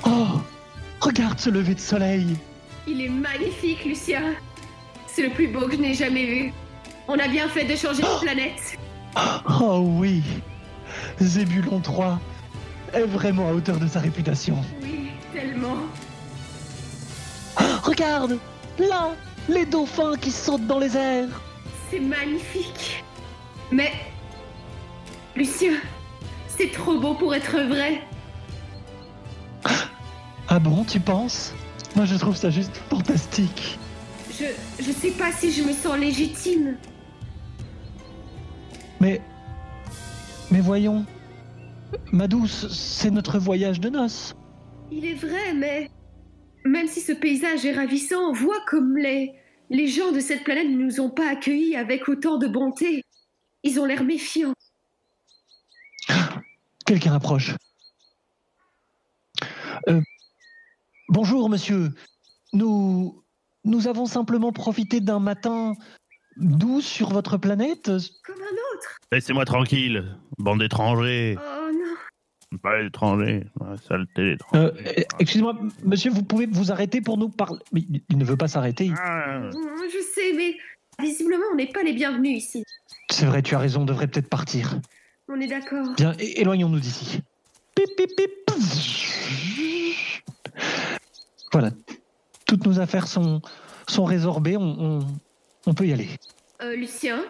Oh 0.04 0.40
Regarde 1.00 1.40
ce 1.40 1.48
lever 1.48 1.74
de 1.74 1.80
soleil 1.80 2.36
Il 2.86 3.00
est 3.00 3.08
magnifique, 3.08 3.86
Lucien. 3.86 4.34
C'est 5.06 5.22
le 5.22 5.30
plus 5.30 5.48
beau 5.48 5.66
que 5.66 5.76
je 5.76 5.80
n'ai 5.80 5.94
jamais 5.94 6.26
vu. 6.26 6.52
On 7.08 7.18
a 7.18 7.26
bien 7.26 7.48
fait 7.48 7.64
de 7.64 7.74
changer 7.74 8.02
de 8.02 8.20
planète. 8.20 8.78
Oh 9.48 9.78
oui 9.98 10.22
Zébulon 11.20 11.80
3 11.80 12.20
est 12.92 13.04
vraiment 13.04 13.48
à 13.48 13.52
hauteur 13.52 13.78
de 13.78 13.86
sa 13.86 14.00
réputation. 14.00 14.58
Oui, 14.82 15.08
tellement. 15.32 15.78
Regarde 17.82 18.38
Là 18.78 19.12
Les 19.48 19.64
dauphins 19.64 20.16
qui 20.20 20.30
sautent 20.30 20.66
dans 20.66 20.80
les 20.80 20.94
airs 20.98 21.40
C'est 21.90 22.00
magnifique. 22.00 23.02
Mais, 23.70 23.90
Lucien, 25.36 25.72
c'est 26.46 26.70
trop 26.70 26.98
beau 26.98 27.14
pour 27.14 27.34
être 27.34 27.58
vrai. 27.60 28.02
Ah 30.46 30.58
bon, 30.58 30.84
tu 30.84 31.00
penses? 31.00 31.54
Moi 31.96 32.04
je 32.04 32.16
trouve 32.16 32.36
ça 32.36 32.50
juste 32.50 32.76
fantastique. 32.90 33.78
Je, 34.30 34.44
je 34.78 34.92
sais 34.92 35.10
pas 35.12 35.32
si 35.32 35.50
je 35.50 35.62
me 35.62 35.72
sens 35.72 35.98
légitime. 35.98 36.76
Mais... 39.00 39.22
Mais 40.50 40.60
voyons... 40.60 41.06
Ma 42.12 42.28
douce, 42.28 42.68
c'est 42.70 43.10
notre 43.10 43.38
voyage 43.38 43.80
de 43.80 43.88
noces. 43.88 44.34
Il 44.92 45.06
est 45.06 45.14
vrai, 45.14 45.54
mais 45.54 45.88
même 46.64 46.88
si 46.88 47.00
ce 47.00 47.12
paysage 47.12 47.64
est 47.64 47.72
ravissant, 47.72 48.32
vois 48.32 48.60
comme 48.66 48.96
les 48.98 49.34
les 49.70 49.86
gens 49.86 50.12
de 50.12 50.20
cette 50.20 50.44
planète 50.44 50.68
ne 50.68 50.76
nous 50.76 51.00
ont 51.00 51.10
pas 51.10 51.28
accueillis 51.28 51.76
avec 51.76 52.08
autant 52.08 52.36
de 52.36 52.46
bonté. 52.46 53.02
Ils 53.62 53.80
ont 53.80 53.86
l'air 53.86 54.04
méfiants. 54.04 54.52
Quelqu'un 56.86 57.14
approche. 57.14 57.54
Euh, 59.88 60.00
bonjour, 61.08 61.48
monsieur. 61.48 61.90
Nous... 62.52 63.20
Nous 63.66 63.88
avons 63.88 64.04
simplement 64.04 64.52
profité 64.52 65.00
d'un 65.00 65.20
matin 65.20 65.72
doux 66.36 66.82
sur 66.82 67.08
votre 67.08 67.38
planète. 67.38 67.86
Comme 67.86 68.36
un 68.36 68.76
autre. 68.76 68.98
Laissez-moi 69.10 69.46
tranquille, 69.46 70.18
bande 70.36 70.58
d'étrangers. 70.60 71.38
Oh 71.40 71.70
non. 71.72 72.58
Pas 72.58 72.82
étrangers, 72.82 73.46
ouais, 73.60 73.76
saleté 73.88 74.32
d'étrangers. 74.32 74.66
Euh, 74.66 74.72
euh, 74.98 75.02
Excusez-moi, 75.18 75.58
monsieur, 75.82 76.10
vous 76.10 76.22
pouvez 76.24 76.44
vous 76.44 76.70
arrêter 76.72 77.00
pour 77.00 77.16
nous 77.16 77.30
parler. 77.30 77.58
Mais 77.72 77.84
il- 78.10 78.18
ne 78.18 78.24
veut 78.26 78.36
pas 78.36 78.48
s'arrêter. 78.48 78.92
Ah, 78.98 79.48
Je 79.50 80.02
sais, 80.14 80.34
mais 80.36 80.58
visiblement, 81.02 81.46
on 81.52 81.56
n'est 81.56 81.72
pas 81.72 81.82
les 81.84 81.94
bienvenus 81.94 82.36
ici. 82.36 82.64
C'est 83.10 83.24
vrai, 83.24 83.40
tu 83.40 83.54
as 83.54 83.58
raison, 83.60 83.80
on 83.80 83.86
devrait 83.86 84.08
peut-être 84.08 84.28
partir. 84.28 84.78
On 85.28 85.40
est 85.40 85.46
d'accord. 85.46 85.86
Bien, 85.96 86.12
éloignons-nous 86.18 86.80
d'ici. 86.80 87.20
Pip, 87.74 87.88
pip, 87.96 88.10
pip. 88.16 88.30
Voilà. 91.52 91.70
Toutes 92.46 92.66
nos 92.66 92.80
affaires 92.80 93.06
sont, 93.08 93.40
sont 93.88 94.04
résorbées, 94.04 94.56
on, 94.56 94.62
on- 94.80 95.06
on 95.66 95.72
peut 95.74 95.86
y 95.86 95.92
aller. 95.92 96.08
Euh, 96.62 96.76
Lucien, 96.76 97.24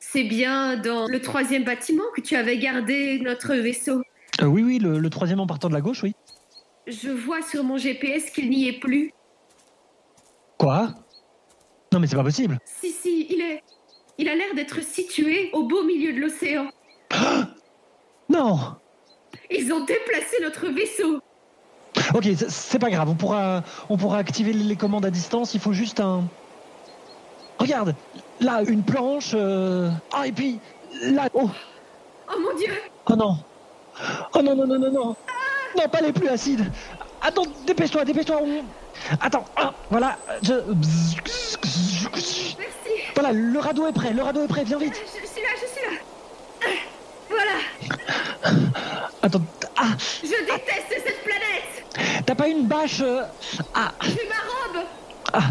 c'est 0.00 0.24
bien 0.24 0.76
dans 0.76 1.06
le 1.06 1.20
troisième 1.22 1.62
bâtiment 1.64 2.02
que 2.16 2.20
tu 2.20 2.34
avais 2.34 2.58
gardé 2.58 3.20
notre 3.20 3.54
vaisseau. 3.54 4.02
Euh, 4.40 4.46
oui, 4.46 4.62
oui, 4.64 4.78
le, 4.78 4.98
le 4.98 5.10
troisième 5.10 5.38
en 5.40 5.46
partant 5.46 5.68
de 5.68 5.74
la 5.74 5.80
gauche, 5.80 6.02
oui. 6.02 6.14
Je 6.88 7.10
vois 7.10 7.40
sur 7.42 7.62
mon 7.62 7.76
GPS 7.78 8.30
qu'il 8.30 8.50
n'y 8.50 8.66
est 8.66 8.80
plus. 8.80 9.12
Quoi? 10.58 10.92
Non, 11.92 12.00
mais 12.00 12.08
c'est 12.08 12.16
pas 12.16 12.24
possible. 12.24 12.58
Si, 12.64 12.90
si, 12.90 13.26
il 13.30 13.40
est. 13.40 13.62
Il 14.18 14.28
a 14.28 14.34
l'air 14.34 14.54
d'être 14.54 14.82
situé 14.82 15.50
au 15.52 15.62
beau 15.68 15.84
milieu 15.84 16.12
de 16.12 16.18
l'océan. 16.20 16.68
Non. 18.28 18.58
Ils 19.50 19.72
ont 19.72 19.84
déplacé 19.84 20.36
notre 20.42 20.66
vaisseau. 20.68 21.20
Ok, 22.14 22.26
c'est- 22.48 22.78
pas 22.78 22.88
grave, 22.90 23.08
on 23.10 23.14
pourra, 23.14 23.62
on 23.90 23.96
pourra 23.96 24.18
activer 24.18 24.52
les 24.52 24.76
commandes 24.76 25.04
à 25.04 25.10
distance, 25.10 25.54
il 25.54 25.60
faut 25.60 25.72
juste 25.72 26.00
un... 26.00 26.24
Regarde, 27.58 27.94
là, 28.40 28.62
une 28.66 28.82
planche... 28.82 29.32
euh, 29.34 29.90
Ah, 30.12 30.26
et 30.26 30.32
puis, 30.32 30.58
là... 31.02 31.28
Oh, 31.34 31.48
Oh 32.34 32.38
mon 32.40 32.56
dieu. 32.56 32.72
Oh 33.10 33.14
non. 33.16 33.36
Oh 34.34 34.40
non, 34.42 34.54
non, 34.56 34.66
non, 34.66 34.78
non, 34.78 34.90
non. 34.92 35.16
Non, 35.76 35.88
pas 35.90 36.00
les 36.00 36.12
plus 36.12 36.28
acides. 36.28 36.64
Attends, 37.20 37.44
dépêche-toi, 37.66 38.04
dépêche-toi 38.06 38.40
on- 38.42 38.64
Attends, 39.20 39.44
ah, 39.56 39.74
voilà, 39.90 40.16
je... 40.42 40.54
Merci. 42.14 42.56
Voilà, 43.14 43.32
le 43.32 43.58
radeau 43.58 43.86
est 43.86 43.92
prêt, 43.92 44.12
le 44.12 44.22
radeau 44.22 44.44
est 44.44 44.48
prêt, 44.48 44.64
viens 44.64 44.78
vite. 44.78 44.94
Je, 44.94 45.20
je 45.20 45.26
suis 45.26 45.42
là, 45.42 45.48
je 45.60 45.66
suis 45.66 45.84
là. 45.90 45.98
Voilà, 47.28 47.58
Attends, 49.22 49.42
ah, 49.76 49.88
je 50.22 50.28
déteste 50.28 51.02
cette 51.06 51.22
planète. 51.24 52.24
t'as 52.26 52.34
pas 52.34 52.48
une 52.48 52.66
bâche 52.66 53.00
euh, 53.00 53.22
Ah, 53.74 53.92
J'ai 54.02 54.28
ma 54.28 54.78
robe. 54.80 54.86
ah 55.32 55.42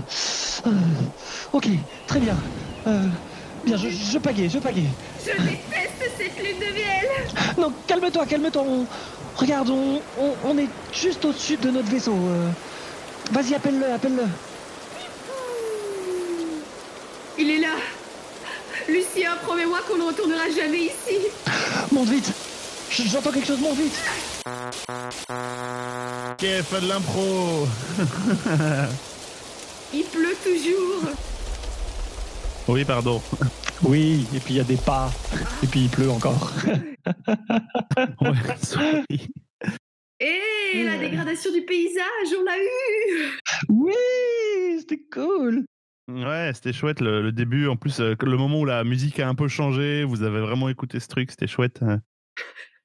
euh, 0.67 0.71
Ok, 1.53 1.67
très 2.07 2.19
bien. 2.19 2.35
Euh, 2.87 3.03
bien, 3.65 3.77
je, 3.77 3.89
je 3.89 4.17
pagaie, 4.17 4.49
je 4.49 4.59
pagaie. 4.59 4.83
Je 5.25 5.31
déteste 5.31 6.11
cette 6.17 6.37
lune 6.37 6.59
de 6.59 6.73
miel. 6.73 7.07
Non, 7.57 7.71
calme-toi, 7.87 8.25
calme-toi. 8.25 8.63
On... 8.65 8.85
Regarde, 9.37 9.69
on, 9.69 10.01
on, 10.19 10.33
on 10.45 10.57
est 10.57 10.67
juste 10.93 11.23
au-dessus 11.23 11.55
de 11.57 11.71
notre 11.71 11.89
vaisseau. 11.89 12.15
Vas-y, 13.31 13.55
appelle-le, 13.55 13.93
appelle-le. 13.93 14.23
Il 17.37 17.49
est 17.49 17.59
là. 17.59 17.75
Lucien, 18.89 19.31
promets-moi 19.43 19.79
qu'on 19.87 19.97
ne 19.97 20.03
retournera 20.03 20.49
jamais 20.55 20.79
ici. 20.79 21.17
Monte 21.91 22.09
vite. 22.09 22.31
J'entends 22.91 23.31
quelque 23.31 23.47
chose, 23.47 23.61
monte 23.61 23.77
vite. 23.77 23.97
Ok, 26.31 26.45
fin 26.63 26.81
de 26.81 26.87
l'impro. 26.89 27.65
Il 29.93 30.03
pleut 30.03 30.35
toujours. 30.43 31.11
Oui, 32.67 32.83
pardon. 32.85 33.21
Oui, 33.83 34.27
et 34.35 34.39
puis 34.39 34.53
il 34.53 34.57
y 34.57 34.59
a 34.59 34.63
des 34.63 34.77
pas. 34.77 35.09
Et 35.63 35.67
puis 35.67 35.85
il 35.85 35.89
pleut 35.89 36.11
encore. 36.11 36.51
Ouais. 38.21 38.33
Et 40.19 40.83
la 40.83 40.99
dégradation 40.99 41.51
du 41.51 41.63
paysage, 41.63 42.35
on 42.39 42.43
l'a 42.43 42.57
eu. 42.59 43.39
Oui, 43.69 44.77
c'était 44.79 45.01
cool. 45.11 45.65
Ouais, 46.07 46.51
c'était 46.53 46.73
chouette 46.73 47.01
le, 47.01 47.23
le 47.23 47.31
début. 47.31 47.67
En 47.67 47.75
plus, 47.75 47.99
euh, 47.99 48.13
le 48.21 48.37
moment 48.37 48.59
où 48.59 48.65
la 48.65 48.83
musique 48.83 49.19
a 49.19 49.27
un 49.27 49.33
peu 49.33 49.47
changé, 49.47 50.03
vous 50.03 50.21
avez 50.21 50.41
vraiment 50.41 50.69
écouté 50.69 50.99
ce 50.99 51.07
truc, 51.07 51.31
c'était 51.31 51.47
chouette. 51.47 51.79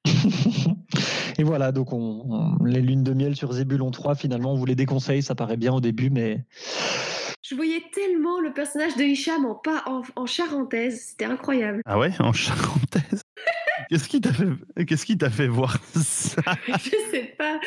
Et 1.39 1.43
voilà, 1.43 1.71
donc 1.71 1.93
on, 1.93 2.23
on- 2.59 2.63
les 2.63 2.81
lunes 2.81 3.03
de 3.03 3.13
miel 3.13 3.35
sur 3.35 3.51
Zébulon 3.53 3.91
3, 3.91 4.15
finalement, 4.15 4.53
on 4.53 4.55
vous 4.55 4.65
les 4.65 4.75
déconseille, 4.75 5.21
ça 5.21 5.35
paraît 5.35 5.57
bien 5.57 5.73
au 5.73 5.81
début, 5.81 6.09
mais 6.09 6.45
Je 7.43 7.55
voyais 7.55 7.81
tellement 7.93 8.39
le 8.39 8.53
personnage 8.53 8.95
de 8.95 9.03
Hicham 9.03 9.45
en, 9.45 9.55
pas, 9.55 9.83
en, 9.85 10.01
en 10.15 10.25
charentaise. 10.25 11.07
C'était 11.09 11.25
incroyable. 11.25 11.81
Ah 11.85 11.99
ouais, 11.99 12.11
en 12.19 12.33
charentaise? 12.33 13.21
Qu'est-ce 13.89 14.09
qui 14.09 14.19
t'a 14.19 14.33
fait, 14.33 14.85
qu'est-ce 14.85 15.05
qui 15.05 15.17
t'a 15.17 15.29
fait 15.29 15.47
voir 15.47 15.77
ça? 15.95 16.41
Je 16.67 16.89
sais 17.11 17.35
pas. 17.37 17.59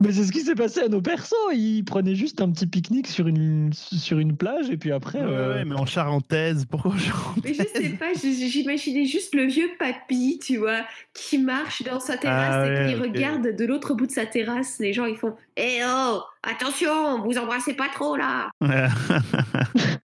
Mais 0.00 0.12
c'est 0.12 0.24
ce 0.24 0.32
qui 0.32 0.40
s'est 0.40 0.54
passé 0.54 0.80
à 0.80 0.88
nos 0.88 1.02
persos. 1.02 1.34
Ils 1.52 1.84
prenaient 1.84 2.14
juste 2.14 2.40
un 2.40 2.50
petit 2.50 2.66
pique-nique 2.66 3.06
sur 3.06 3.26
une, 3.26 3.72
sur 3.72 4.18
une 4.18 4.36
plage 4.36 4.70
et 4.70 4.76
puis 4.76 4.92
après. 4.92 5.18
Ouais, 5.18 5.26
euh, 5.26 5.54
ouais, 5.54 5.64
mais 5.64 5.74
en 5.74 5.86
charentaise, 5.86 6.64
pourquoi 6.64 6.92
en 6.92 6.98
charentaise 6.98 7.42
Mais 7.44 7.54
je 7.54 7.82
sais 7.82 7.90
pas, 7.90 8.12
j'imaginais 8.14 9.04
juste 9.04 9.34
le 9.34 9.44
vieux 9.44 9.68
papy, 9.78 10.40
tu 10.42 10.56
vois, 10.56 10.80
qui 11.12 11.38
marche 11.38 11.82
dans 11.82 12.00
sa 12.00 12.16
terrasse 12.16 12.68
Ah 12.68 12.82
et 12.84 12.88
qui 12.88 12.94
regarde 12.94 13.54
de 13.54 13.64
l'autre 13.64 13.94
bout 13.94 14.06
de 14.06 14.12
sa 14.12 14.24
terrasse. 14.24 14.78
Les 14.78 14.92
gens, 14.92 15.04
ils 15.04 15.16
font 15.16 15.36
Eh 15.56 15.80
oh, 15.86 16.20
attention, 16.42 17.22
vous 17.22 17.36
embrassez 17.36 17.74
pas 17.74 17.88
trop 17.88 18.16
là. 18.16 18.50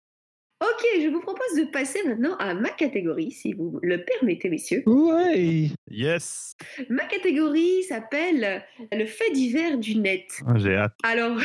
Ok, 0.61 0.85
je 1.01 1.07
vous 1.07 1.21
propose 1.21 1.55
de 1.57 1.63
passer 1.71 2.03
maintenant 2.05 2.35
à 2.37 2.53
ma 2.53 2.69
catégorie, 2.69 3.31
si 3.31 3.53
vous 3.53 3.79
le 3.81 4.05
permettez, 4.05 4.47
messieurs. 4.47 4.83
Ouais. 4.85 5.69
Yes. 5.89 6.53
Ma 6.87 7.03
catégorie 7.05 7.81
s'appelle 7.81 8.63
le 8.91 9.05
fait 9.07 9.31
divers 9.31 9.79
du 9.79 9.95
net. 9.95 10.27
Ah, 10.45 10.59
J'ai 10.59 10.75
hâte. 10.75 10.93
Alors, 11.01 11.39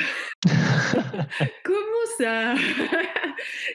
comment 1.64 2.06
ça? 2.18 2.56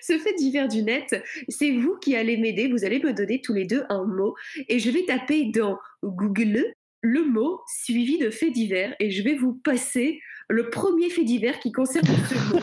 Ce 0.01 0.19
fait 0.19 0.35
divers 0.35 0.67
du 0.67 0.83
net, 0.83 1.23
c'est 1.49 1.71
vous 1.71 1.97
qui 1.97 2.15
allez 2.15 2.37
m'aider. 2.37 2.67
Vous 2.67 2.85
allez 2.85 2.99
me 2.99 3.11
donner 3.11 3.41
tous 3.41 3.53
les 3.53 3.65
deux 3.65 3.83
un 3.89 4.05
mot 4.05 4.35
et 4.67 4.77
je 4.77 4.91
vais 4.91 5.05
taper 5.05 5.45
dans 5.45 5.79
Google 6.03 6.71
le 7.01 7.23
mot 7.23 7.61
suivi 7.67 8.19
de 8.19 8.29
fait 8.29 8.51
divers 8.51 8.95
et 8.99 9.09
je 9.09 9.23
vais 9.23 9.33
vous 9.33 9.55
passer 9.55 10.19
le 10.51 10.69
premier 10.69 11.09
fait 11.09 11.23
divers 11.23 11.59
qui 11.59 11.71
concerne 11.71 12.05
ce 12.05 12.53
mot. 12.53 12.59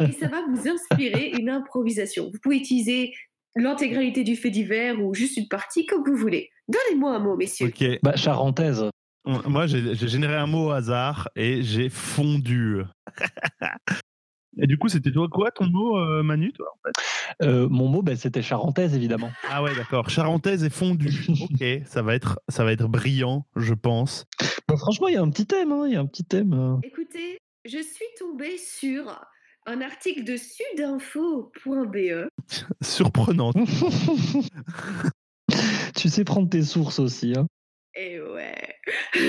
Et 0.08 0.12
ça 0.12 0.28
va 0.28 0.42
vous 0.48 0.68
inspirer 0.68 1.32
une 1.38 1.50
improvisation. 1.50 2.30
Vous 2.32 2.38
pouvez 2.42 2.56
utiliser 2.56 3.12
l'intégralité 3.56 4.24
du 4.24 4.36
fait 4.36 4.50
divers 4.50 5.00
ou 5.02 5.14
juste 5.14 5.36
une 5.36 5.48
partie 5.48 5.86
comme 5.86 6.04
vous 6.04 6.16
voulez. 6.16 6.50
Donnez-moi 6.68 7.16
un 7.16 7.18
mot, 7.18 7.36
messieurs. 7.36 7.68
Ok. 7.68 7.84
Bah, 8.02 8.16
charentaise. 8.16 8.84
Moi, 9.26 9.66
j'ai 9.66 9.94
généré 9.96 10.36
un 10.36 10.46
mot 10.46 10.68
au 10.68 10.70
hasard 10.70 11.28
et 11.34 11.62
j'ai 11.62 11.88
fondu. 11.88 12.82
et 14.58 14.66
du 14.66 14.76
coup, 14.76 14.88
c'était 14.88 15.10
toi 15.10 15.28
quoi 15.30 15.50
ton 15.50 15.66
mot, 15.66 15.98
euh, 15.98 16.22
Manu, 16.22 16.52
toi 16.52 16.66
en 16.72 16.78
fait? 16.86 17.46
Euh, 17.46 17.68
mon 17.70 17.88
mot, 17.88 18.02
bah, 18.02 18.16
c'était 18.16 18.42
charentaise, 18.42 18.94
évidemment. 18.94 19.30
Ah 19.50 19.62
ouais, 19.62 19.74
d'accord. 19.74 20.10
Charentaise 20.10 20.62
et 20.62 20.70
fondue. 20.70 21.26
ok, 21.50 21.64
ça 21.86 22.02
va 22.02 22.14
être, 22.14 22.38
ça 22.48 22.64
va 22.64 22.72
être 22.72 22.86
brillant, 22.86 23.46
je 23.56 23.72
pense. 23.72 24.26
Bah, 24.74 24.78
franchement, 24.78 25.06
il 25.06 25.14
y 25.14 25.16
a 25.16 25.22
un 25.22 25.30
petit 25.30 25.46
thème. 25.46 25.70
hein, 25.70 25.86
Il 25.86 25.92
y 25.92 25.96
a 25.96 26.00
un 26.00 26.06
petit 26.06 26.24
thème. 26.24 26.52
euh. 26.52 26.76
Écoutez, 26.82 27.38
je 27.64 27.78
suis 27.78 28.04
tombée 28.18 28.58
sur 28.58 29.24
un 29.66 29.80
article 29.80 30.24
de 30.24 30.36
sudinfo.be. 30.36 32.28
Surprenant. 32.82 33.52
tu 35.96 36.08
sais 36.08 36.24
prendre 36.24 36.50
tes 36.50 36.62
sources 36.62 36.98
aussi. 36.98 37.34
Hein. 37.36 37.46
Et 37.94 38.20
ouais. 38.20 38.74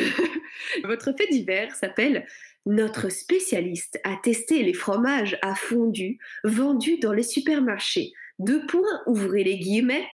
Votre 0.84 1.14
fait 1.16 1.28
divers 1.32 1.76
s'appelle 1.76 2.26
Notre 2.66 3.10
spécialiste 3.10 4.00
a 4.04 4.16
testé 4.24 4.64
les 4.64 4.74
fromages 4.74 5.38
à 5.44 5.54
fondu 5.54 6.18
vendus 6.44 6.98
dans 6.98 7.14
les 7.14 7.22
supermarchés. 7.22 8.14
Deux 8.40 8.66
points, 8.66 9.04
ouvrez 9.06 9.44
les 9.44 9.60
guillemets. 9.60 10.08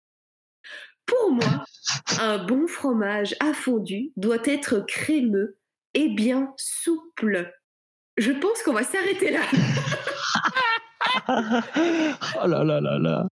Pour 1.09 1.31
moi, 1.31 1.65
un 2.19 2.37
bon 2.37 2.67
fromage 2.67 3.35
à 3.39 3.53
fondu 3.53 4.11
doit 4.15 4.45
être 4.45 4.79
crémeux 4.85 5.57
et 5.93 6.09
bien 6.09 6.53
souple. 6.57 7.51
Je 8.17 8.31
pense 8.31 8.61
qu'on 8.63 8.73
va 8.73 8.83
s'arrêter 8.83 9.31
là. 9.31 9.41
oh 12.43 12.47
là 12.47 12.63
là 12.63 12.79
là 12.79 12.99
là. 12.99 13.27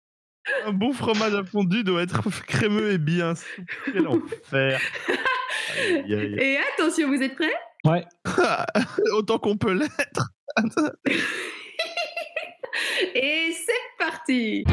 Un 0.67 0.73
bon 0.73 0.93
fromage 0.93 1.35
à 1.35 1.45
fondu 1.45 1.85
doit 1.85 2.03
être 2.03 2.21
crémeux 2.47 2.91
et 2.93 2.99
bien 2.99 3.35
souple. 3.35 3.75
Quel 3.93 4.07
enfer. 4.09 4.81
Aïe, 5.79 6.15
aïe. 6.15 6.37
Et 6.39 6.59
attention, 6.75 7.09
vous 7.09 7.23
êtes 7.23 7.37
prêts? 7.37 7.55
Ouais. 7.85 8.05
Autant 9.13 9.39
qu'on 9.39 9.57
peut 9.57 9.73
l'être. 9.73 10.33
Et 13.15 13.53
c'est 13.53 13.97
parti 13.99 14.65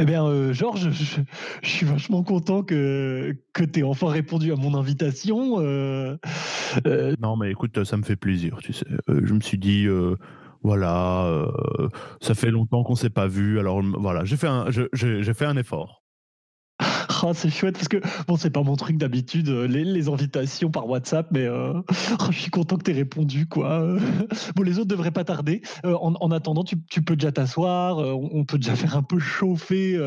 Eh 0.00 0.04
bien, 0.04 0.24
euh, 0.24 0.52
Georges, 0.52 0.90
je, 0.90 1.20
suis 1.68 1.86
vachement 1.86 2.22
content 2.22 2.62
que, 2.62 3.36
que 3.52 3.64
tu 3.64 3.80
aies 3.80 3.82
enfin 3.82 4.08
répondu 4.08 4.52
à 4.52 4.56
mon 4.56 4.74
invitation. 4.74 5.60
euh, 5.60 6.16
euh, 6.86 7.14
Non, 7.20 7.36
mais 7.36 7.50
écoute, 7.50 7.84
ça 7.84 7.96
me 7.96 8.02
fait 8.02 8.16
plaisir, 8.16 8.58
tu 8.62 8.72
sais. 8.72 8.86
Je 9.08 9.34
me 9.34 9.40
suis 9.40 9.58
dit, 9.58 9.86
voilà, 10.62 11.46
ça 12.20 12.34
fait 12.34 12.50
longtemps 12.50 12.84
qu'on 12.84 12.94
s'est 12.94 13.10
pas 13.10 13.26
vu, 13.26 13.58
alors 13.58 13.82
voilà, 13.98 14.24
j'ai 14.24 14.36
fait 14.36 14.48
un, 14.48 14.66
j'ai 14.70 15.34
fait 15.34 15.46
un 15.46 15.56
effort. 15.56 16.01
Ah, 17.22 17.34
c'est 17.34 17.50
chouette 17.50 17.74
parce 17.74 17.88
que, 17.88 17.98
bon, 18.26 18.36
c'est 18.36 18.50
pas 18.50 18.62
mon 18.62 18.76
truc 18.76 18.96
d'habitude, 18.96 19.48
euh, 19.48 19.66
les, 19.66 19.84
les 19.84 20.08
invitations 20.08 20.70
par 20.70 20.88
WhatsApp, 20.88 21.28
mais 21.30 21.44
euh, 21.46 21.72
oh, 21.74 21.84
je 22.30 22.38
suis 22.38 22.50
content 22.50 22.76
que 22.76 22.84
tu 22.84 22.90
aies 22.90 22.94
répondu, 22.94 23.46
quoi. 23.46 23.96
Bon, 24.56 24.62
les 24.62 24.78
autres 24.78 24.88
devraient 24.88 25.10
pas 25.10 25.24
tarder. 25.24 25.62
Euh, 25.84 25.94
en, 25.94 26.14
en 26.14 26.30
attendant, 26.30 26.64
tu, 26.64 26.76
tu 26.90 27.02
peux 27.02 27.16
déjà 27.16 27.32
t'asseoir, 27.32 27.98
euh, 28.00 28.12
on, 28.12 28.44
peut 28.44 28.58
déjà 28.58 28.74
faire 28.76 28.96
un 28.96 29.02
peu 29.02 29.18
chauffer 29.18 29.98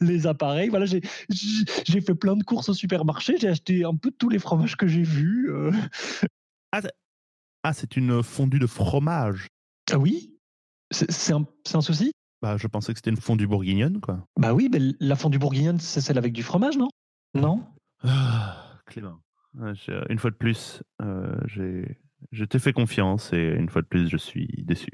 les 0.00 0.26
appareils. 0.26 0.68
Voilà, 0.68 0.86
j'ai 0.86 1.00
j'ai- 1.28 2.00
fait 2.00 2.14
plein 2.14 2.36
de 2.36 2.42
courses 2.42 2.68
au 2.68 2.74
supermarché, 2.74 3.36
j'ai 3.38 3.48
acheté 3.48 3.84
un 3.84 3.94
peu 3.94 4.10
tous 4.10 4.28
les 4.28 4.38
fromages 4.38 4.76
que 4.76 4.86
j'ai 4.86 5.02
vus. 5.02 5.50
euh. 5.50 5.72
Ah, 7.64 7.72
c'est 7.72 7.96
une 7.96 8.22
fondue 8.22 8.58
de 8.58 8.66
fromage. 8.66 9.46
Ah 9.92 9.98
oui? 9.98 10.36
C'est 10.90 11.10
c'est 11.10 11.32
un, 11.32 11.46
c'est 11.64 11.76
un 11.76 11.80
souci? 11.80 12.12
Bah, 12.42 12.56
je 12.56 12.66
pensais 12.66 12.92
que 12.92 12.98
c'était 12.98 13.10
une 13.10 13.16
fondue 13.20 13.46
bourguignonne, 13.46 14.00
quoi. 14.00 14.26
Bah 14.36 14.52
oui, 14.52 14.68
mais 14.72 14.80
la 15.00 15.14
fondue 15.14 15.38
bourguignonne, 15.38 15.78
c'est 15.78 16.00
celle 16.00 16.18
avec 16.18 16.32
du 16.32 16.42
fromage, 16.42 16.76
non? 16.76 16.88
Non? 17.34 17.64
Ah, 18.02 18.56
Clément. 18.86 19.20
Ouais, 19.54 19.72
je- 19.74 20.10
Une 20.12 20.18
fois 20.18 20.30
de 20.30 20.36
plus, 20.36 20.82
euh, 21.02 21.36
j'ai, 21.46 21.98
je 22.32 22.44
t'ai 22.44 22.58
fait 22.58 22.72
confiance 22.72 23.32
et 23.32 23.54
une 23.56 23.68
fois 23.68 23.82
de 23.82 23.86
plus, 23.86 24.08
je 24.08 24.16
suis 24.16 24.48
déçu. 24.64 24.90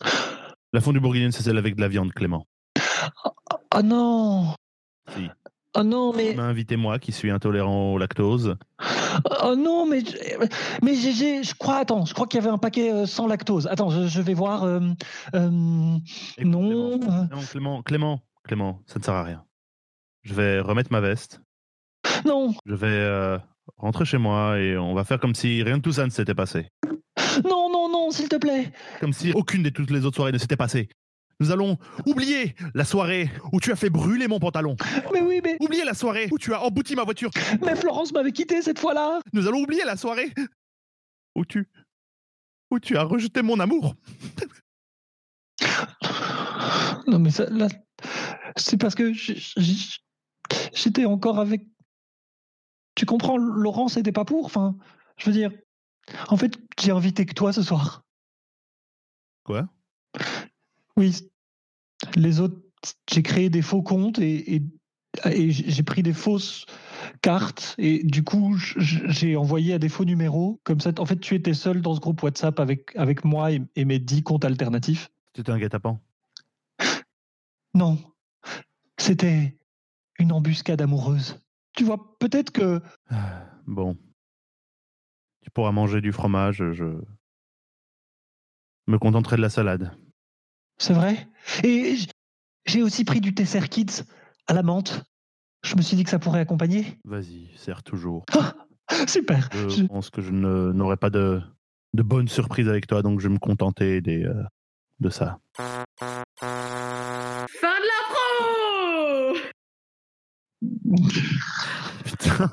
La 0.72 0.80
fondue 0.80 1.00
bourguignonne, 1.00 1.32
c'est 1.32 1.42
celle 1.42 1.58
avec 1.58 1.76
de 1.76 1.80
la 1.80 1.88
viande, 1.88 2.12
Clément. 2.12 2.46
Oh 3.74 3.82
non 3.84 4.54
Si. 5.14 5.28
Oh 5.76 5.82
non, 5.84 6.12
mais 6.12 6.30
Tu 6.32 6.36
m'as 6.36 6.42
invité 6.44 6.76
moi, 6.76 6.98
qui 6.98 7.12
suis 7.12 7.30
intolérant 7.30 7.92
au 7.92 7.98
lactose. 7.98 8.56
Oh 9.42 9.54
non, 9.56 9.86
mais 9.86 10.02
mais 10.82 10.94
j'ai- 10.94 11.12
j'ai- 11.12 11.42
je 11.42 11.54
crois 11.54 11.76
attends, 11.76 12.04
je 12.04 12.14
crois 12.14 12.26
qu'il 12.26 12.38
y 12.40 12.42
avait 12.42 12.52
un 12.52 12.58
paquet 12.58 12.92
euh, 12.92 13.06
sans 13.06 13.26
lactose. 13.26 13.66
Attends, 13.66 13.90
je, 13.90 14.06
je 14.08 14.20
vais 14.20 14.34
voir. 14.34 14.64
euh, 14.64 14.80
euh, 15.34 15.48
non. 15.50 16.00
Euh, 16.92 16.98
Clément, 16.98 17.38
Clément, 17.50 17.82
Clément, 17.82 18.20
Clément, 18.44 18.82
ça 18.86 18.98
ne 18.98 19.04
sert 19.04 19.14
à 19.14 19.22
rien. 19.24 19.44
Je 20.22 20.34
vais 20.34 20.60
remettre 20.60 20.92
ma 20.92 21.00
veste. 21.00 21.40
non, 22.24 22.54
Je 22.66 22.74
vais 22.74 22.86
euh, 22.88 23.38
rentrer 23.76 24.04
chez 24.04 24.18
moi 24.18 24.58
et 24.58 24.76
on 24.76 24.94
va 24.94 25.04
faire 25.04 25.20
comme 25.20 25.34
si 25.34 25.62
rien 25.62 25.78
de 25.78 25.82
tout 25.82 25.92
ça 25.92 26.04
ne 26.04 26.10
s'était 26.10 26.34
passé. 26.34 26.68
non, 27.44 27.70
non, 27.72 27.88
non, 27.90 28.10
s'il 28.10 28.28
te 28.28 28.36
plaît. 28.36 28.72
Comme 29.00 29.12
si 29.12 29.32
aucune 29.32 29.62
de 29.62 29.68
toutes 29.70 29.90
les 29.90 30.04
autres 30.04 30.16
soirées 30.16 30.32
ne 30.32 30.38
s'était 30.38 30.56
passée. 30.56 30.88
Nous 31.40 31.50
allons 31.50 31.78
oublier 32.06 32.54
la 32.74 32.84
soirée 32.84 33.30
où 33.52 33.60
tu 33.60 33.72
as 33.72 33.76
fait 33.76 33.90
brûler 33.90 34.28
mon 34.28 34.38
pantalon. 34.38 34.76
Mais 35.12 35.22
oui, 35.22 35.40
mais, 35.42 35.56
Oublier 35.60 35.84
la 35.84 35.94
soirée 35.94 36.28
où 36.30 36.38
tu 36.38 36.52
as 36.52 36.62
embouti 36.62 36.94
ma 36.94 37.04
voiture. 37.04 37.30
mais 37.64 37.74
Florence 37.74 38.12
m'avait 38.12 38.32
quitté 38.32 38.60
cette 38.62 38.78
fois-là. 38.78 39.20
Nous 39.32 39.48
allons 39.48 39.60
oublier 39.60 39.84
la 39.84 39.96
soirée 39.96 40.32
où 41.34 41.44
tu 41.44 41.66
où 42.70 42.78
tu 42.78 42.96
as 42.96 43.02
rejeté 43.02 43.42
mon 43.42 43.58
amour. 43.58 43.96
Non, 47.06 47.18
mais 47.18 47.30
ça, 47.30 47.46
là, 47.50 47.66
c'est 48.56 48.76
parce 48.76 48.94
que 48.94 49.12
j'étais 50.72 51.04
encore 51.04 51.40
avec. 51.40 51.66
Tu 52.94 53.06
comprends, 53.06 53.36
Laurence 53.36 53.96
n'était 53.96 54.12
pas 54.12 54.24
pour. 54.24 54.44
Enfin, 54.44 54.76
je 55.16 55.26
veux 55.26 55.32
dire, 55.32 55.50
en 56.28 56.36
fait, 56.36 56.58
j'ai 56.80 56.92
invité 56.92 57.26
que 57.26 57.34
toi 57.34 57.52
ce 57.52 57.62
soir. 57.62 58.04
Quoi? 59.44 59.68
Oui, 61.00 61.16
les 62.14 62.40
autres, 62.40 62.60
j'ai 63.10 63.22
créé 63.22 63.48
des 63.48 63.62
faux 63.62 63.82
comptes 63.82 64.18
et, 64.18 64.56
et, 64.56 64.62
et 65.24 65.50
j'ai 65.50 65.82
pris 65.82 66.02
des 66.02 66.12
fausses 66.12 66.66
cartes 67.22 67.74
et 67.78 68.04
du 68.04 68.22
coup, 68.22 68.54
j'ai 68.58 69.34
envoyé 69.34 69.72
à 69.72 69.78
des 69.78 69.88
faux 69.88 70.04
numéros. 70.04 70.60
Comme 70.62 70.78
ça, 70.78 70.90
en 70.98 71.06
fait, 71.06 71.18
tu 71.18 71.34
étais 71.34 71.54
seul 71.54 71.80
dans 71.80 71.94
ce 71.94 72.00
groupe 72.00 72.22
WhatsApp 72.22 72.60
avec, 72.60 72.94
avec 72.96 73.24
moi 73.24 73.50
et, 73.50 73.62
et 73.76 73.86
mes 73.86 73.98
10 73.98 74.22
comptes 74.22 74.44
alternatifs. 74.44 75.10
C'était 75.34 75.52
un 75.52 75.58
guet-apens? 75.58 75.98
Non, 77.72 77.98
c'était 78.98 79.56
une 80.18 80.32
embuscade 80.32 80.82
amoureuse. 80.82 81.40
Tu 81.76 81.84
vois, 81.84 82.18
peut-être 82.18 82.50
que. 82.50 82.82
Ah, 83.08 83.46
Bon. 83.66 83.96
Tu 85.40 85.50
pourras 85.50 85.72
manger 85.72 86.02
du 86.02 86.12
fromage, 86.12 86.62
je 86.72 87.00
me 88.86 88.98
contenterai 88.98 89.36
de 89.36 89.42
la 89.42 89.48
salade. 89.48 89.96
C'est 90.80 90.94
vrai? 90.94 91.28
Et 91.62 91.94
j'ai 92.64 92.82
aussi 92.82 93.04
pris 93.04 93.20
du 93.20 93.34
Tesser 93.34 93.60
Kids 93.68 94.04
à 94.46 94.54
la 94.54 94.62
menthe. 94.62 95.02
Je 95.62 95.76
me 95.76 95.82
suis 95.82 95.94
dit 95.94 96.04
que 96.04 96.10
ça 96.10 96.18
pourrait 96.18 96.40
accompagner. 96.40 96.98
Vas-y, 97.04 97.50
sers 97.56 97.82
toujours. 97.82 98.24
Super. 99.06 99.50
Je 99.52 99.68
Je- 99.68 99.82
pense 99.84 100.08
que 100.08 100.22
je 100.22 100.30
ne- 100.30 100.72
n'aurai 100.72 100.96
pas 100.96 101.10
de, 101.10 101.42
de 101.92 102.02
bonnes 102.02 102.28
surprises 102.28 102.66
avec 102.68 102.86
toi, 102.86 103.02
donc 103.02 103.20
je 103.20 103.28
vais 103.28 103.34
me 103.34 103.38
contenter 103.38 104.00
des, 104.00 104.24
euh, 104.24 104.42
de 105.00 105.10
ça. 105.10 105.38
Fin 105.56 105.84
de 106.40 107.86
la 107.86 108.00
pro 108.08 109.36
Putain, 112.10 112.50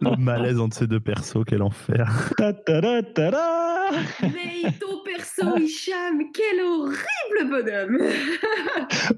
le 0.00 0.16
malaise 0.16 0.58
entre 0.60 0.76
ces 0.76 0.86
deux 0.86 1.00
persos, 1.00 1.44
quel 1.46 1.62
enfer. 1.62 2.32
Ta 2.36 2.52
ta 2.52 2.80
ta 2.80 3.02
ta 3.02 3.30
ta. 3.30 3.90
Mais 4.22 4.70
ton 4.80 5.02
perso, 5.04 5.56
Hicham, 5.58 6.22
quel 6.32 6.60
horrible 6.60 7.50
bonhomme 7.50 7.98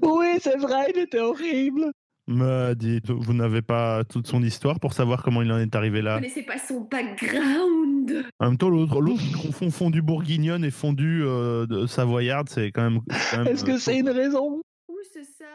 Oui, 0.01 0.27
c'est 0.41 0.57
vrai, 0.57 0.91
il 0.95 1.01
était 1.01 1.19
horrible. 1.19 1.91
Mais 2.27 2.75
dites, 2.75 3.09
vous 3.09 3.33
n'avez 3.33 3.63
pas 3.63 4.03
toute 4.03 4.27
son 4.27 4.43
histoire 4.43 4.79
pour 4.79 4.93
savoir 4.93 5.23
comment 5.23 5.41
il 5.41 5.51
en 5.51 5.57
est 5.59 5.75
arrivé 5.75 5.99
Vous 5.99 6.05
là. 6.05 6.15
connaissez 6.15 6.43
pas 6.43 6.59
son 6.59 6.81
background. 6.81 8.25
En 8.39 8.45
même 8.49 8.57
temps, 8.57 8.69
l'autre, 8.69 9.01
l'autre 9.01 9.23
confond 9.41 9.71
fondue 9.71 10.03
bourguignonne 10.03 10.63
et 10.63 10.69
fondue 10.69 11.23
euh, 11.25 11.65
de 11.65 11.87
savoyarde, 11.87 12.47
c'est 12.49 12.71
quand 12.71 12.83
même. 12.83 12.99
Est-ce 13.47 13.65
que 13.65 13.71
euh, 13.71 13.77
c'est 13.79 13.97
une 13.97 14.09
raison? 14.09 14.61
Ouh, 14.89 14.97
c'est 15.11 15.23
ça. 15.23 15.45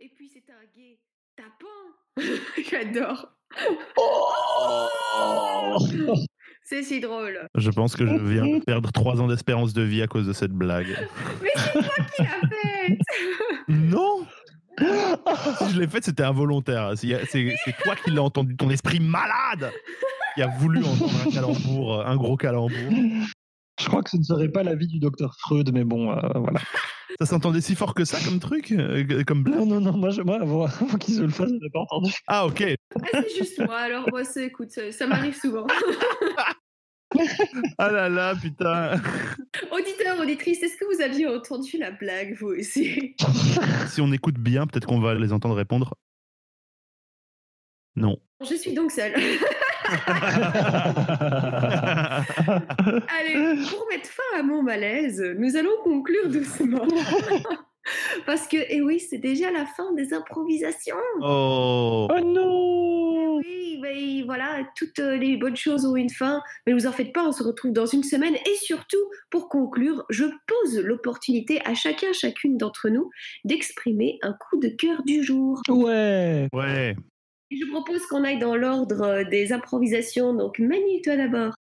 Et 0.00 0.08
puis 0.16 0.28
c'est 0.32 0.50
un 0.50 0.64
gay 0.76 0.98
tapant. 1.36 1.66
J'adore. 2.70 3.28
Oh 3.96 5.76
C'est 6.64 6.82
si 6.82 7.00
drôle. 7.00 7.48
Je 7.56 7.70
pense 7.70 7.96
que 7.96 8.06
je 8.06 8.14
viens 8.14 8.58
de 8.58 8.64
perdre 8.64 8.92
trois 8.92 9.20
ans 9.20 9.26
d'espérance 9.26 9.72
de 9.72 9.82
vie 9.82 10.02
à 10.02 10.06
cause 10.06 10.26
de 10.26 10.32
cette 10.32 10.52
blague. 10.52 10.96
Mais 11.42 11.50
c'est 11.56 11.72
toi 11.72 12.04
qui 12.16 12.22
l'as 12.22 12.48
faite. 12.48 12.98
Non 13.68 14.26
Si 14.78 15.74
je 15.74 15.80
l'ai 15.80 15.88
faite, 15.88 16.04
c'était 16.04 16.22
involontaire. 16.22 16.92
C'est 16.96 17.18
toi 17.82 17.96
qui 17.96 18.10
l'as 18.10 18.22
entendu, 18.22 18.56
ton 18.56 18.70
esprit 18.70 19.00
malade 19.00 19.70
qui 20.34 20.42
a 20.42 20.46
voulu 20.46 20.84
entendre 20.84 21.26
un 21.26 21.30
calembour, 21.30 22.06
un 22.06 22.16
gros 22.16 22.36
calembour. 22.36 22.70
Je 23.80 23.86
crois 23.86 24.02
que 24.02 24.10
ce 24.10 24.16
ne 24.16 24.22
serait 24.22 24.48
pas 24.48 24.62
l'avis 24.62 24.86
du 24.86 24.98
docteur 24.98 25.34
Freud, 25.38 25.70
mais 25.72 25.84
bon, 25.84 26.12
euh, 26.12 26.20
voilà. 26.34 26.60
Ça 27.18 27.26
s'entendait 27.26 27.60
si 27.60 27.74
fort 27.74 27.94
que 27.94 28.04
ça 28.04 28.18
comme 28.24 28.38
truc 28.38 28.72
euh, 28.72 29.24
Comme 29.24 29.42
blague 29.42 29.58
Non, 29.58 29.66
non, 29.66 29.80
non, 29.80 29.96
moi, 29.96 30.10
je, 30.10 30.22
moi 30.22 30.40
avant, 30.40 30.64
avant 30.64 30.98
qu'il 30.98 31.14
se 31.14 31.22
le 31.22 31.28
fasse, 31.28 31.48
je 31.48 31.54
n'ai 31.54 31.70
pas 31.70 31.80
entendu. 31.80 32.12
Ah, 32.26 32.46
ok. 32.46 32.62
Ah, 32.96 33.06
c'est 33.12 33.36
juste 33.36 33.58
moi. 33.58 33.78
Alors 33.78 34.08
moi, 34.10 34.24
c'est, 34.24 34.46
écoute, 34.46 34.70
ça, 34.70 34.90
ça 34.92 35.06
m'arrive 35.06 35.38
souvent. 35.38 35.66
Ah 37.78 37.90
là 37.90 38.08
là, 38.08 38.34
putain. 38.40 39.00
Auditeur, 39.72 40.18
auditrice, 40.20 40.62
est-ce 40.62 40.76
que 40.76 40.84
vous 40.94 41.02
aviez 41.02 41.26
entendu 41.26 41.76
la 41.76 41.90
blague, 41.90 42.36
vous 42.38 42.48
aussi? 42.48 43.16
Si 43.88 44.00
on 44.00 44.12
écoute 44.12 44.38
bien, 44.38 44.66
peut-être 44.66 44.86
qu'on 44.86 45.00
va 45.00 45.14
les 45.14 45.32
entendre 45.32 45.56
répondre. 45.56 45.94
Non. 47.96 48.18
Je 48.48 48.54
suis 48.54 48.72
donc 48.72 48.92
seule. 48.92 49.12
Allez, 53.20 53.56
pour 53.68 53.86
mettre 53.88 54.08
fin 54.08 54.38
à 54.38 54.42
mon 54.42 54.62
malaise, 54.62 55.22
nous 55.38 55.56
allons 55.56 55.70
conclure 55.82 56.28
doucement. 56.28 56.86
Parce 58.26 58.46
que, 58.46 58.58
eh 58.68 58.82
oui, 58.82 59.00
c'est 59.00 59.18
déjà 59.18 59.50
la 59.50 59.64
fin 59.66 59.92
des 59.94 60.12
improvisations. 60.12 60.96
oh. 61.22 62.08
oh 62.10 62.20
non 62.20 63.36
Oui, 63.38 63.78
mais 63.80 64.22
voilà, 64.22 64.64
toutes 64.76 64.98
les 64.98 65.36
bonnes 65.36 65.56
choses 65.56 65.86
ont 65.86 65.96
une 65.96 66.10
fin, 66.10 66.42
mais 66.66 66.72
ne 66.72 66.78
vous 66.78 66.86
en 66.86 66.92
faites 66.92 67.12
pas, 67.12 67.26
on 67.26 67.32
se 67.32 67.42
retrouve 67.42 67.72
dans 67.72 67.86
une 67.86 68.04
semaine. 68.04 68.34
Et 68.34 68.54
surtout, 68.56 68.98
pour 69.30 69.48
conclure, 69.48 70.04
je 70.10 70.24
pose 70.46 70.78
l'opportunité 70.78 71.60
à 71.64 71.74
chacun, 71.74 72.12
chacune 72.12 72.58
d'entre 72.58 72.90
nous 72.90 73.10
d'exprimer 73.44 74.18
un 74.22 74.34
coup 74.34 74.58
de 74.60 74.68
cœur 74.68 75.02
du 75.04 75.24
jour. 75.24 75.60
Ouais 75.68 76.48
Ouais. 76.52 76.94
Je 77.50 77.68
propose 77.70 78.06
qu'on 78.06 78.22
aille 78.22 78.38
dans 78.38 78.54
l'ordre 78.54 79.02
euh, 79.02 79.24
des 79.24 79.52
improvisations. 79.52 80.34
Donc, 80.34 80.58
Manu, 80.60 81.02
toi 81.02 81.16
d'abord. 81.16 81.54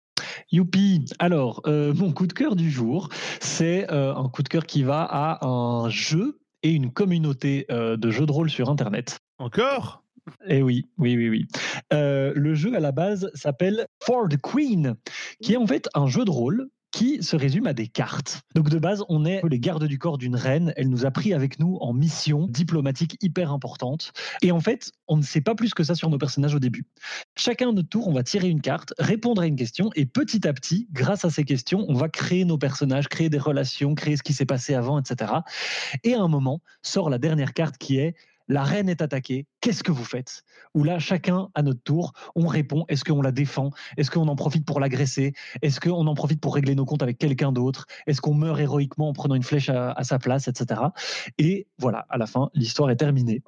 Youpi 0.53 1.05
Alors, 1.19 1.63
euh, 1.67 1.95
mon 1.95 2.13
coup 2.13 2.27
de 2.27 2.33
cœur 2.33 2.57
du 2.57 2.71
jour, 2.71 3.09
c'est 3.41 3.91
euh, 3.91 4.15
un 4.15 4.29
coup 4.29 4.43
de 4.43 4.49
cœur 4.49 4.67
qui 4.67 4.83
va 4.83 5.03
à 5.03 5.47
un 5.47 5.89
jeu 5.89 6.41
et 6.63 6.73
une 6.73 6.93
communauté 6.93 7.67
euh, 7.71 7.97
de 7.97 8.11
jeux 8.11 8.27
de 8.27 8.33
rôle 8.33 8.51
sur 8.51 8.69
Internet. 8.69 9.19
Encore? 9.39 10.03
Eh 10.47 10.63
oui, 10.63 10.87
oui, 10.99 11.17
oui, 11.17 11.29
oui. 11.31 11.47
Euh, 11.93 12.33
le 12.35 12.55
jeu 12.55 12.75
à 12.75 12.81
la 12.81 12.93
base 12.93 13.31
s'appelle 13.35 13.87
For 14.03 14.29
the 14.29 14.37
Queen, 14.37 14.97
qui 15.43 15.55
est 15.55 15.57
en 15.57 15.67
fait 15.67 15.89
un 15.95 16.07
jeu 16.07 16.25
de 16.25 16.31
rôle 16.31 16.69
qui 16.91 17.23
se 17.23 17.37
résume 17.37 17.67
à 17.67 17.75
des 17.75 17.87
cartes. 17.87 18.43
Donc 18.55 18.71
de 18.71 18.79
base, 18.79 19.05
on 19.09 19.25
est 19.25 19.43
les 19.49 19.61
gardes 19.61 19.85
du 19.85 19.99
corps 19.99 20.19
d'une 20.19 20.37
reine. 20.37 20.73
Elle 20.77 20.89
nous 20.89 21.05
a 21.05 21.11
pris 21.11 21.35
avec 21.35 21.59
nous 21.59 21.77
en 21.81 21.93
mission 21.93 22.47
diplomatique 22.49 23.17
hyper 23.21 23.53
importante. 23.53 24.13
Et 24.43 24.53
en 24.53 24.61
fait, 24.61 24.93
on 25.07 25.17
ne 25.17 25.23
sait 25.23 25.41
pas 25.41 25.55
plus 25.55 25.75
que 25.75 25.85
ça 25.85 25.95
sur 25.95 26.11
nos 26.11 26.19
personnages 26.19 26.55
au 26.55 26.59
début. 26.59 26.87
Chacun 27.37 27.71
à 27.71 27.73
notre 27.73 27.89
tour, 27.89 28.09
on 28.09 28.13
va 28.13 28.23
tirer 28.23 28.49
une 28.49 28.61
carte, 28.61 28.95
répondre 28.99 29.43
à 29.43 29.47
une 29.47 29.57
question, 29.57 29.91
et 29.97 30.07
petit 30.07 30.47
à 30.47 30.53
petit, 30.53 30.89
grâce 30.93 31.25
à 31.25 31.31
ces 31.31 31.45
questions, 31.45 31.85
on 31.89 31.95
va 31.95 32.09
créer 32.09 32.45
nos 32.45 32.59
personnages, 32.59 33.09
créer 33.09 33.29
des 33.29 33.39
relations, 33.39 33.95
créer 33.95 34.17
ce 34.17 34.23
qui 34.23 34.33
s'est 34.33 34.47
passé 34.47 34.75
avant, 34.75 34.99
etc. 34.99 35.33
Et 36.05 36.15
à 36.15 36.21
un 36.21 36.29
moment, 36.29 36.61
sort 36.83 37.11
la 37.11 37.19
dernière 37.19 37.53
carte 37.53 37.79
qui 37.79 37.99
est 37.99 38.15
la 38.49 38.65
reine 38.65 38.89
est 38.89 39.03
attaquée, 39.03 39.47
qu'est-ce 39.61 39.83
que 39.83 39.93
vous 39.93 40.05
faites? 40.05 40.43
Où 40.75 40.85
là, 40.85 40.99
chacun 40.99 41.49
à 41.55 41.63
notre 41.63 41.83
tour, 41.83 42.13
on 42.35 42.47
répond, 42.47 42.85
est-ce 42.89 43.05
qu'on 43.05 43.23
la 43.23 43.33
défend? 43.33 43.71
Est-ce 43.97 44.11
qu'on 44.11 44.29
en 44.29 44.37
profite 44.37 44.65
pour 44.65 44.81
l'agresser? 44.81 45.35
Est-ce 45.63 45.81
qu'on 45.81 46.07
en 46.07 46.15
profite 46.15 46.41
pour 46.41 46.55
régler 46.55 46.75
nos 46.75 46.85
comptes 46.85 47.03
avec 47.03 47.19
quelqu'un 47.19 47.53
d'autre? 47.53 47.87
Est-ce 48.07 48.21
qu'on 48.21 48.35
meurt 48.35 48.59
héroïquement 48.59 49.09
en 49.09 49.13
prenant 49.13 49.35
une 49.35 49.43
flèche 49.43 49.69
à, 49.69 49.93
à 49.93 50.05
sa 50.05 50.19
place, 50.19 50.49
etc. 50.49 50.81
Et 51.39 51.67
voilà, 51.79 52.07
à 52.09 52.19
la 52.19 52.27
fin, 52.27 52.51
l'histoire 52.55 52.91
est 52.91 52.97
terminée. 52.97 53.43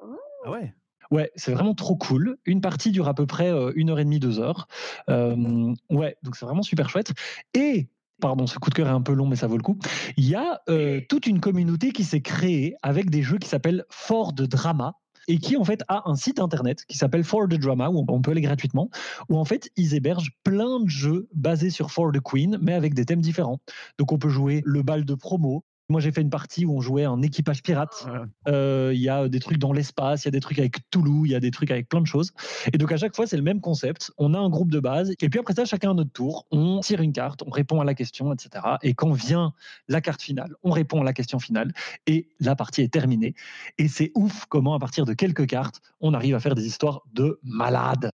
Ah 0.45 0.51
ouais? 0.51 0.73
Ouais, 1.11 1.29
c'est 1.35 1.51
vraiment 1.51 1.75
trop 1.75 1.97
cool. 1.97 2.37
Une 2.45 2.61
partie 2.61 2.91
dure 2.91 3.09
à 3.09 3.13
peu 3.13 3.25
près 3.25 3.51
euh, 3.51 3.73
une 3.75 3.89
heure 3.89 3.99
et 3.99 4.05
demie, 4.05 4.19
deux 4.19 4.39
heures. 4.39 4.67
Euh, 5.09 5.75
ouais, 5.89 6.15
donc 6.23 6.37
c'est 6.37 6.45
vraiment 6.45 6.63
super 6.63 6.89
chouette. 6.89 7.11
Et 7.53 7.89
Pardon, 8.21 8.45
ce 8.45 8.59
coup 8.59 8.69
de 8.69 8.75
cœur 8.75 8.87
est 8.87 8.91
un 8.91 9.01
peu 9.01 9.13
long, 9.13 9.27
mais 9.27 9.35
ça 9.35 9.47
vaut 9.47 9.57
le 9.57 9.63
coup. 9.63 9.77
Il 10.15 10.29
y 10.29 10.35
a 10.35 10.61
euh, 10.69 11.01
toute 11.09 11.25
une 11.25 11.41
communauté 11.41 11.91
qui 11.91 12.03
s'est 12.03 12.21
créée 12.21 12.75
avec 12.83 13.09
des 13.09 13.23
jeux 13.23 13.39
qui 13.39 13.49
s'appellent 13.49 13.83
Fort 13.89 14.31
de 14.31 14.45
Drama 14.45 14.93
et 15.27 15.39
qui 15.39 15.57
en 15.57 15.63
fait 15.63 15.83
a 15.87 16.03
un 16.05 16.15
site 16.15 16.39
internet 16.39 16.85
qui 16.85 16.97
s'appelle 16.97 17.23
For 17.23 17.47
the 17.47 17.55
Drama 17.55 17.89
où 17.89 18.05
on 18.07 18.21
peut 18.21 18.31
aller 18.31 18.41
gratuitement 18.41 18.89
où 19.29 19.37
en 19.37 19.45
fait 19.45 19.69
ils 19.75 19.95
hébergent 19.95 20.31
plein 20.43 20.79
de 20.79 20.89
jeux 20.89 21.29
basés 21.33 21.69
sur 21.69 21.91
For 21.91 22.11
the 22.11 22.19
Queen 22.19 22.57
mais 22.61 22.73
avec 22.73 22.93
des 22.93 23.05
thèmes 23.05 23.21
différents. 23.21 23.59
Donc 23.97 24.11
on 24.11 24.17
peut 24.17 24.29
jouer 24.29 24.61
le 24.65 24.83
bal 24.83 25.03
de 25.03 25.15
promo. 25.15 25.63
Moi 25.91 25.99
j'ai 25.99 26.11
fait 26.11 26.21
une 26.21 26.29
partie 26.29 26.65
où 26.65 26.75
on 26.75 26.81
jouait 26.81 27.03
un 27.03 27.21
équipage 27.21 27.61
pirate. 27.61 28.07
Euh, 28.47 28.91
Il 28.93 29.01
y 29.01 29.09
a 29.09 29.27
des 29.27 29.39
trucs 29.39 29.57
dans 29.57 29.73
l'espace, 29.73 30.23
il 30.23 30.27
y 30.27 30.29
a 30.29 30.31
des 30.31 30.39
trucs 30.39 30.57
avec 30.57 30.89
Toulouse, 30.89 31.27
il 31.27 31.31
y 31.31 31.35
a 31.35 31.39
des 31.39 31.51
trucs 31.51 31.69
avec 31.69 31.89
plein 31.89 31.99
de 31.99 32.07
choses. 32.07 32.31
Et 32.71 32.77
donc 32.77 32.91
à 32.91 32.97
chaque 32.97 33.15
fois 33.15 33.27
c'est 33.27 33.35
le 33.35 33.43
même 33.43 33.59
concept. 33.59 34.11
On 34.17 34.33
a 34.33 34.39
un 34.39 34.49
groupe 34.49 34.71
de 34.71 34.79
base 34.79 35.11
et 35.19 35.29
puis 35.29 35.39
après 35.39 35.53
ça 35.53 35.65
chacun 35.65 35.91
à 35.91 35.93
notre 35.93 36.11
tour 36.11 36.47
on 36.51 36.79
tire 36.79 37.01
une 37.01 37.11
carte, 37.11 37.43
on 37.45 37.49
répond 37.49 37.81
à 37.81 37.83
la 37.83 37.93
question, 37.93 38.33
etc. 38.33 38.65
Et 38.83 38.93
quand 38.93 39.11
vient 39.11 39.53
la 39.89 39.99
carte 39.99 40.21
finale, 40.21 40.55
on 40.63 40.71
répond 40.71 41.01
à 41.01 41.03
la 41.03 41.13
question 41.13 41.39
finale 41.39 41.73
et 42.07 42.29
la 42.39 42.55
partie 42.55 42.81
est 42.81 42.93
terminée. 42.93 43.35
Et 43.77 43.89
c'est 43.89 44.11
ouf 44.15 44.45
comment 44.45 44.73
à 44.73 44.79
partir 44.79 45.05
de 45.05 45.13
quelques 45.13 45.45
cartes 45.45 45.81
on 45.99 46.13
arrive 46.13 46.35
à 46.35 46.39
faire 46.39 46.55
des 46.55 46.65
histoires 46.65 47.01
de 47.13 47.39
malades. 47.43 48.11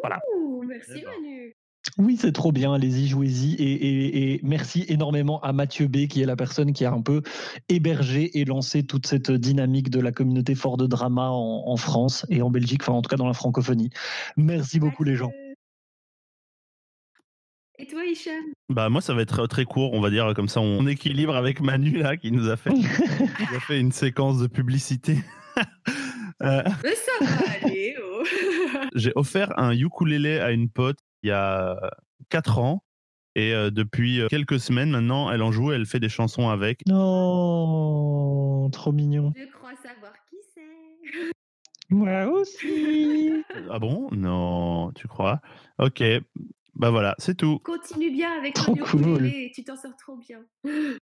Voilà. 0.00 0.20
Ouh, 0.34 0.64
merci. 0.66 1.04
Manu. 1.04 1.57
Oui, 1.96 2.16
c'est 2.20 2.32
trop 2.32 2.52
bien, 2.52 2.74
allez-y, 2.74 3.08
jouez-y. 3.08 3.54
Et, 3.54 3.72
et- 3.72 4.32
et 4.34 4.40
merci 4.42 4.84
énormément 4.88 5.40
à 5.40 5.52
Mathieu 5.52 5.86
B, 5.88 6.06
qui 6.06 6.20
est 6.22 6.26
la 6.26 6.36
personne 6.36 6.72
qui 6.72 6.84
a 6.84 6.92
un 6.92 7.00
peu 7.02 7.22
hébergé 7.68 8.38
et 8.38 8.44
lancé 8.44 8.84
toute 8.84 9.06
cette 9.06 9.30
dynamique 9.30 9.88
de 9.90 10.00
la 10.00 10.12
communauté 10.12 10.54
Fort 10.54 10.76
de 10.76 10.86
Drama 10.86 11.30
en, 11.30 11.64
en 11.66 11.76
France 11.76 12.26
et 12.30 12.42
en 12.42 12.50
Belgique, 12.50 12.82
enfin 12.82 12.92
en 12.92 13.02
tout 13.02 13.08
cas 13.08 13.16
dans 13.16 13.26
la 13.26 13.32
francophonie. 13.32 13.90
Merci 14.36 14.80
beaucoup 14.80 15.02
les 15.02 15.16
gens. 15.16 15.32
Et 17.80 17.86
toi, 17.86 18.04
Hicham? 18.04 18.34
Bah 18.68 18.88
moi 18.88 19.00
ça 19.00 19.14
va 19.14 19.22
être 19.22 19.46
très 19.46 19.64
court, 19.64 19.92
on 19.94 20.00
va 20.00 20.10
dire 20.10 20.32
comme 20.34 20.48
ça 20.48 20.60
on 20.60 20.86
équilibre 20.88 21.36
avec 21.36 21.60
Manu 21.60 21.92
là 21.98 22.16
qui 22.16 22.32
nous 22.32 22.48
a 22.48 22.56
fait, 22.56 22.70
qui 22.74 23.54
a 23.56 23.60
fait 23.60 23.78
une 23.80 23.92
séquence 23.92 24.38
de 24.38 24.46
publicité. 24.46 25.18
Euh, 26.40 26.62
Mais 26.84 26.94
ça 26.94 27.24
va 27.24 27.66
aller, 27.66 27.96
oh. 28.00 28.22
J'ai 28.94 29.10
offert 29.16 29.58
un 29.58 29.72
ukulélé 29.72 30.38
à 30.38 30.52
une 30.52 30.68
pote 30.68 30.98
il 31.22 31.28
y 31.28 31.32
a 31.32 31.78
4 32.30 32.58
ans 32.58 32.82
et 33.34 33.52
euh, 33.54 33.70
depuis 33.70 34.20
quelques 34.30 34.58
semaines 34.60 34.90
maintenant 34.90 35.30
elle 35.30 35.42
en 35.42 35.52
joue, 35.52 35.72
elle 35.72 35.86
fait 35.86 36.00
des 36.00 36.08
chansons 36.08 36.48
avec. 36.48 36.82
Non, 36.86 38.68
trop 38.70 38.92
mignon. 38.92 39.32
Je 39.36 39.44
crois 39.52 39.74
savoir 39.82 40.12
qui 40.28 40.36
c'est. 40.54 40.62
Moi 41.90 42.26
aussi. 42.26 43.44
Ah 43.70 43.78
bon? 43.78 44.08
Non, 44.12 44.92
tu 44.92 45.08
crois? 45.08 45.40
Ok, 45.78 46.02
bah 46.74 46.90
voilà, 46.90 47.14
c'est 47.18 47.36
tout. 47.36 47.58
Continue 47.58 48.10
bien 48.10 48.30
avec 48.38 48.54
Trop 48.54 48.74
ton 48.74 48.82
cool. 48.84 49.00
ukulélé, 49.00 49.52
tu 49.54 49.64
t'en 49.64 49.76
sors 49.76 49.96
trop 49.96 50.16
bien. 50.16 50.40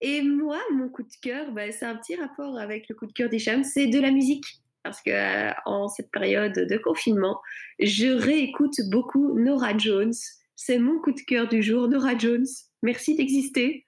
Et 0.00 0.22
moi, 0.22 0.58
mon 0.72 0.88
coup 0.88 1.02
de 1.02 1.08
cœur, 1.20 1.50
bah, 1.52 1.70
c'est 1.72 1.84
un 1.84 1.96
petit 1.96 2.14
rapport 2.16 2.56
avec 2.58 2.88
le 2.88 2.94
coup 2.94 3.06
de 3.06 3.12
cœur 3.12 3.28
d'Hicham, 3.28 3.64
c'est 3.64 3.88
de 3.88 3.98
la 4.00 4.10
musique. 4.12 4.44
Parce 4.88 5.02
que 5.02 5.10
euh, 5.10 5.52
en 5.66 5.86
cette 5.86 6.10
période 6.10 6.54
de 6.54 6.78
confinement, 6.78 7.42
je 7.78 8.06
réécoute 8.06 8.80
beaucoup 8.88 9.38
Nora 9.38 9.76
Jones. 9.76 10.14
C'est 10.56 10.78
mon 10.78 10.98
coup 10.98 11.12
de 11.12 11.20
cœur 11.20 11.46
du 11.46 11.62
jour, 11.62 11.88
Nora 11.88 12.16
Jones. 12.16 12.46
Merci 12.82 13.14
d'exister. 13.14 13.84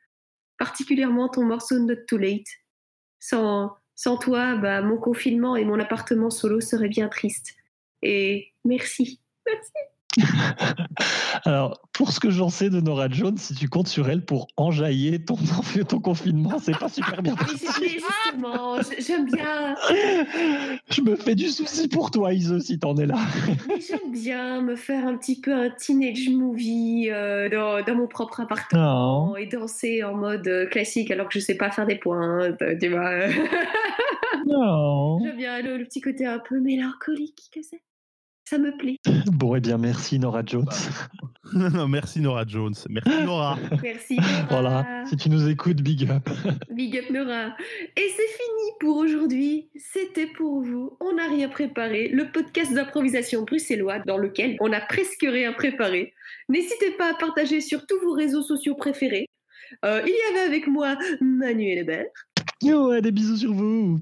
Particulièrement 0.59 1.31
ton 1.31 1.43
morceau 1.43 1.79
Not 1.79 2.05
Too 2.07 2.19
Late. 2.19 2.49
Sans, 3.19 3.75
sans 3.95 4.19
toi, 4.19 4.57
bah, 4.57 4.83
mon 4.83 4.99
confinement 4.99 5.57
et 5.57 5.65
mon 5.65 5.81
appartement 5.81 6.29
solo 6.29 6.61
seraient 6.61 6.91
bien 6.91 7.09
tristes. 7.09 7.55
Et 8.03 8.53
merci. 8.67 9.23
Merci. 9.47 9.73
Alors, 11.45 11.81
pour 11.93 12.11
ce 12.13 12.21
que 12.21 12.31
j'en 12.31 12.49
sais 12.49 12.69
de 12.71 12.81
Nora 12.81 13.09
Jones, 13.09 13.37
si 13.39 13.55
tu 13.55 13.69
comptes 13.69 13.87
sur 13.89 14.09
elle 14.11 14.25
pour 14.25 14.49
enjailler 14.57 15.25
ton, 15.25 15.37
ton 15.89 16.01
confinement, 16.01 16.59
c'est 16.59 16.77
pas 16.79 16.89
super 16.89 17.23
bien 17.23 17.35
Mais 17.81 17.89
justement, 17.89 18.77
j'aime 18.99 19.27
bien, 19.27 19.75
Je 20.91 21.01
me 21.03 21.17
fais 21.17 21.35
du 21.35 21.49
souci 21.49 21.89
pour 21.89 22.11
toi, 22.11 22.33
Ise, 22.33 22.59
si 22.61 22.79
t'en 22.79 22.97
es 22.97 23.07
là. 23.07 23.17
j'aime 23.89 24.11
bien 24.13 24.61
me 24.63 24.77
faire 24.77 25.07
un 25.07 25.17
petit 25.17 25.41
peu 25.41 25.53
un 25.53 25.71
teenage 25.71 26.29
movie 26.31 27.09
euh, 27.11 27.49
dans, 27.49 27.83
dans 27.85 27.95
mon 27.95 28.07
propre 28.09 28.41
appartement 28.41 29.29
Non. 29.29 29.37
et 29.37 29.47
danser 29.47 30.03
en 30.03 30.15
mode 30.15 30.47
euh, 30.49 30.67
classique 30.67 31.11
alors 31.11 31.29
que 31.29 31.39
je 31.39 31.45
sais 31.45 31.57
pas 31.57 31.71
faire 31.71 31.87
des 31.87 31.97
pointes, 31.97 32.63
tu 32.81 32.89
vois. 32.89 33.29
Non. 34.47 35.19
J'aime 35.23 35.37
bien 35.37 35.63
le, 35.63 35.77
le 35.79 35.85
petit 35.85 36.01
côté 36.01 36.27
un 36.27 36.39
peu 36.39 36.59
mélancolique 36.61 37.51
que 37.55 37.61
c'est. 37.63 37.83
Ça 38.51 38.59
me 38.59 38.77
plaît. 38.77 38.97
Bon, 39.33 39.55
eh 39.55 39.61
bien, 39.61 39.79
merci 39.79 40.19
Nora 40.19 40.43
Jones. 40.45 40.67
Merci 41.89 42.21
Nora 42.21 42.45
Jones. 42.45 42.75
Merci 42.89 43.25
Nora. 43.25 43.57
Merci. 43.83 44.17
Nora. 44.17 44.47
Voilà, 44.51 45.05
si 45.07 45.17
tu 45.17 45.31
nous 45.31 45.49
écoutes, 45.49 45.81
big 45.83 46.11
up. 46.11 46.29
Big 46.69 46.99
up 46.99 47.11
Nora. 47.11 47.55
Et 47.97 48.09
c'est 48.09 48.27
fini 48.27 48.71
pour 48.81 48.97
aujourd'hui. 48.97 49.71
C'était 49.77 50.27
pour 50.27 50.63
vous. 50.63 50.97
On 50.99 51.15
n'a 51.15 51.29
rien 51.29 51.49
préparé. 51.49 52.09
Le 52.09 52.33
podcast 52.33 52.75
d'improvisation 52.75 53.45
bruxellois 53.45 54.01
dans 54.01 54.19
lequel 54.19 54.57
on 54.59 54.73
a 54.73 54.81
presque 54.81 55.23
rien 55.23 55.53
préparé. 55.53 56.13
N'hésitez 56.49 56.91
pas 56.99 57.13
à 57.13 57.15
partager 57.15 57.61
sur 57.61 57.87
tous 57.87 58.01
vos 58.01 58.15
réseaux 58.15 58.43
sociaux 58.43 58.75
préférés. 58.75 59.29
Euh, 59.85 60.03
il 60.05 60.11
y 60.13 60.33
avait 60.33 60.49
avec 60.49 60.67
moi 60.67 60.99
Manuel 61.21 61.79
Hébert. 61.79 62.07
Ouais, 62.65 63.01
des 63.01 63.13
bisous 63.13 63.37
sur 63.37 63.53
vous. 63.53 64.01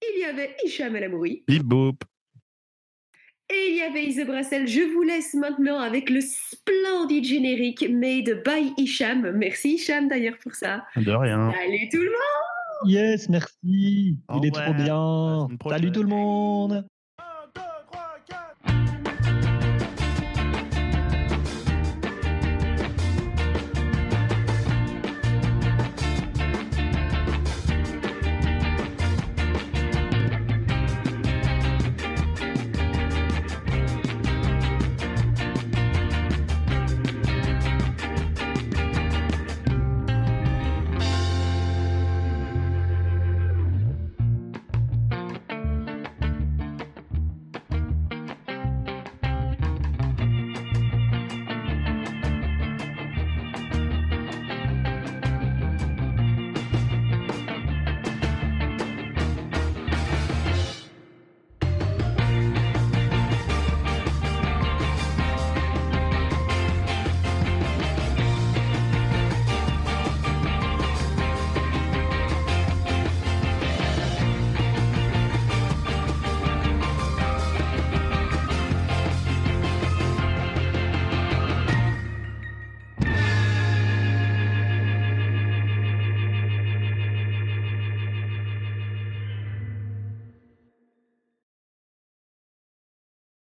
Il 0.00 0.20
y 0.20 0.24
avait 0.24 0.56
Hicham 0.64 0.96
El 0.96 1.04
Amouri. 1.04 1.44
Bip 1.46 1.64
boop. 1.64 2.02
Et 3.50 3.68
il 3.70 3.76
y 3.76 3.82
avait 3.82 4.04
Ise 4.04 4.24
Brassel. 4.26 4.66
Je 4.66 4.80
vous 4.80 5.02
laisse 5.02 5.34
maintenant 5.34 5.78
avec 5.78 6.08
le 6.08 6.20
splendide 6.20 7.24
générique 7.24 7.82
made 7.90 8.42
by 8.44 8.72
Hicham. 8.78 9.32
Merci 9.32 9.74
Hicham 9.74 10.08
d'ailleurs 10.08 10.38
pour 10.42 10.54
ça. 10.54 10.84
De 10.96 11.10
rien. 11.10 11.50
Allez 11.50 11.88
tout 11.90 12.00
le 12.00 12.10
monde 12.10 12.90
Yes, 12.90 13.28
merci. 13.28 14.18
Au 14.28 14.40
Il 14.42 14.46
est 14.46 14.50
trop 14.50 14.74
bien. 14.74 15.48
Salut 15.68 15.92
tout 15.92 16.02
le 16.02 16.08
monde. 16.08 16.86